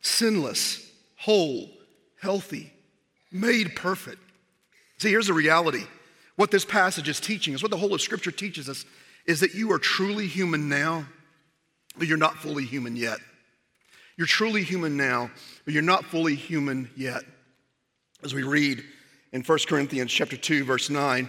sinless, 0.00 0.90
whole, 1.16 1.70
healthy, 2.20 2.72
made 3.30 3.76
perfect. 3.76 4.18
See, 4.98 5.10
here's 5.10 5.26
the 5.26 5.34
reality. 5.34 5.84
What 6.36 6.50
this 6.50 6.64
passage 6.64 7.08
is 7.08 7.20
teaching 7.20 7.54
us, 7.54 7.62
what 7.62 7.70
the 7.70 7.76
whole 7.76 7.94
of 7.94 8.00
Scripture 8.00 8.30
teaches 8.30 8.68
us, 8.68 8.84
is 9.26 9.40
that 9.40 9.54
you 9.54 9.72
are 9.72 9.78
truly 9.78 10.26
human 10.26 10.68
now, 10.68 11.06
but 11.96 12.08
you're 12.08 12.16
not 12.16 12.36
fully 12.36 12.64
human 12.64 12.96
yet. 12.96 13.18
You're 14.16 14.26
truly 14.26 14.62
human 14.62 14.96
now, 14.96 15.30
but 15.64 15.74
you're 15.74 15.82
not 15.82 16.04
fully 16.04 16.34
human 16.34 16.90
yet. 16.96 17.22
As 18.22 18.34
we 18.34 18.42
read 18.42 18.84
in 19.32 19.42
1 19.42 19.58
Corinthians 19.66 20.12
chapter 20.12 20.36
2 20.36 20.64
verse 20.64 20.90
9, 20.90 21.28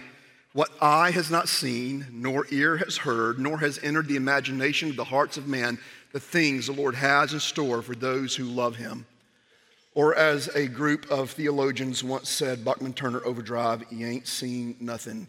what 0.52 0.70
eye 0.80 1.10
has 1.10 1.30
not 1.30 1.48
seen, 1.48 2.06
nor 2.12 2.46
ear 2.50 2.76
has 2.76 2.96
heard, 2.96 3.40
nor 3.40 3.58
has 3.58 3.80
entered 3.82 4.06
the 4.06 4.16
imagination 4.16 4.90
of 4.90 4.96
the 4.96 5.04
hearts 5.04 5.36
of 5.36 5.48
man, 5.48 5.78
the 6.12 6.20
things 6.20 6.66
the 6.66 6.72
Lord 6.72 6.94
has 6.94 7.32
in 7.32 7.40
store 7.40 7.82
for 7.82 7.96
those 7.96 8.36
who 8.36 8.44
love 8.44 8.76
him. 8.76 9.04
Or 9.94 10.14
as 10.14 10.48
a 10.48 10.68
group 10.68 11.10
of 11.10 11.30
theologians 11.30 12.04
once 12.04 12.28
said, 12.28 12.64
Bachman 12.64 12.92
Turner 12.92 13.24
Overdrive, 13.24 13.84
you 13.90 14.06
ain't 14.06 14.28
seen 14.28 14.76
nothing 14.78 15.28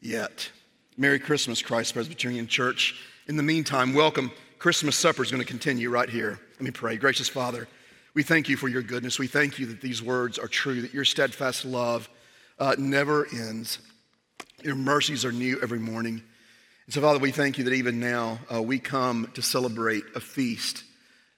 yet. 0.00 0.50
Merry 0.98 1.18
Christmas, 1.18 1.62
Christ 1.62 1.94
Presbyterian 1.94 2.46
Church. 2.46 3.00
In 3.26 3.36
the 3.36 3.42
meantime, 3.42 3.94
welcome. 3.94 4.30
Christmas 4.58 4.96
supper 4.96 5.22
is 5.22 5.30
going 5.30 5.42
to 5.42 5.48
continue 5.48 5.88
right 5.88 6.10
here. 6.10 6.40
Let 6.58 6.64
me 6.64 6.70
pray. 6.72 6.96
Gracious 6.96 7.28
Father, 7.28 7.68
we 8.14 8.24
thank 8.24 8.48
you 8.48 8.56
for 8.56 8.66
your 8.66 8.82
goodness. 8.82 9.16
We 9.16 9.28
thank 9.28 9.60
you 9.60 9.66
that 9.66 9.80
these 9.80 10.02
words 10.02 10.40
are 10.40 10.48
true, 10.48 10.82
that 10.82 10.92
your 10.92 11.04
steadfast 11.04 11.64
love 11.64 12.10
uh, 12.58 12.74
never 12.76 13.28
ends. 13.32 13.78
Your 14.64 14.74
mercies 14.74 15.24
are 15.24 15.30
new 15.30 15.60
every 15.62 15.78
morning. 15.78 16.20
And 16.86 16.92
so, 16.92 17.00
Father, 17.00 17.20
we 17.20 17.30
thank 17.30 17.58
you 17.58 17.64
that 17.64 17.74
even 17.74 18.00
now 18.00 18.40
uh, 18.52 18.60
we 18.60 18.80
come 18.80 19.30
to 19.34 19.42
celebrate 19.42 20.02
a 20.16 20.20
feast 20.20 20.82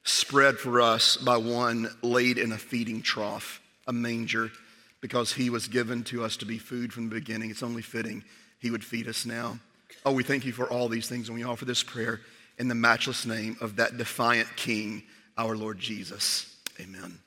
spread 0.05 0.57
for 0.57 0.81
us 0.81 1.19
by 1.19 1.37
one 1.37 1.91
laid 2.01 2.39
in 2.39 2.53
a 2.53 2.57
feeding 2.57 3.03
trough, 3.03 3.61
a 3.87 3.93
manger, 3.93 4.51
because 5.03 5.35
he 5.35 5.51
was 5.51 5.69
given 5.69 6.03
to 6.05 6.25
us 6.25 6.39
to 6.39 6.47
be 6.47 6.57
food 6.57 6.95
from 6.95 7.11
the 7.11 7.15
beginning. 7.15 7.51
It's 7.51 7.63
only 7.63 7.83
fitting 7.83 8.25
he 8.59 8.71
would 8.71 8.83
feed 8.85 9.07
us 9.07 9.27
now. 9.27 9.59
Oh, 10.07 10.13
we 10.13 10.23
thank 10.23 10.47
you 10.47 10.53
for 10.53 10.65
all 10.65 10.89
these 10.89 11.11
things, 11.11 11.29
and 11.29 11.37
we 11.37 11.45
offer 11.45 11.67
this 11.67 11.83
prayer 11.83 12.23
in 12.61 12.69
the 12.69 12.75
matchless 12.75 13.25
name 13.25 13.57
of 13.63 13.77
that 13.77 13.97
defiant 13.97 14.47
King, 14.55 15.03
our 15.39 15.57
Lord 15.57 15.79
Jesus. 15.79 16.55
Amen. 16.79 17.19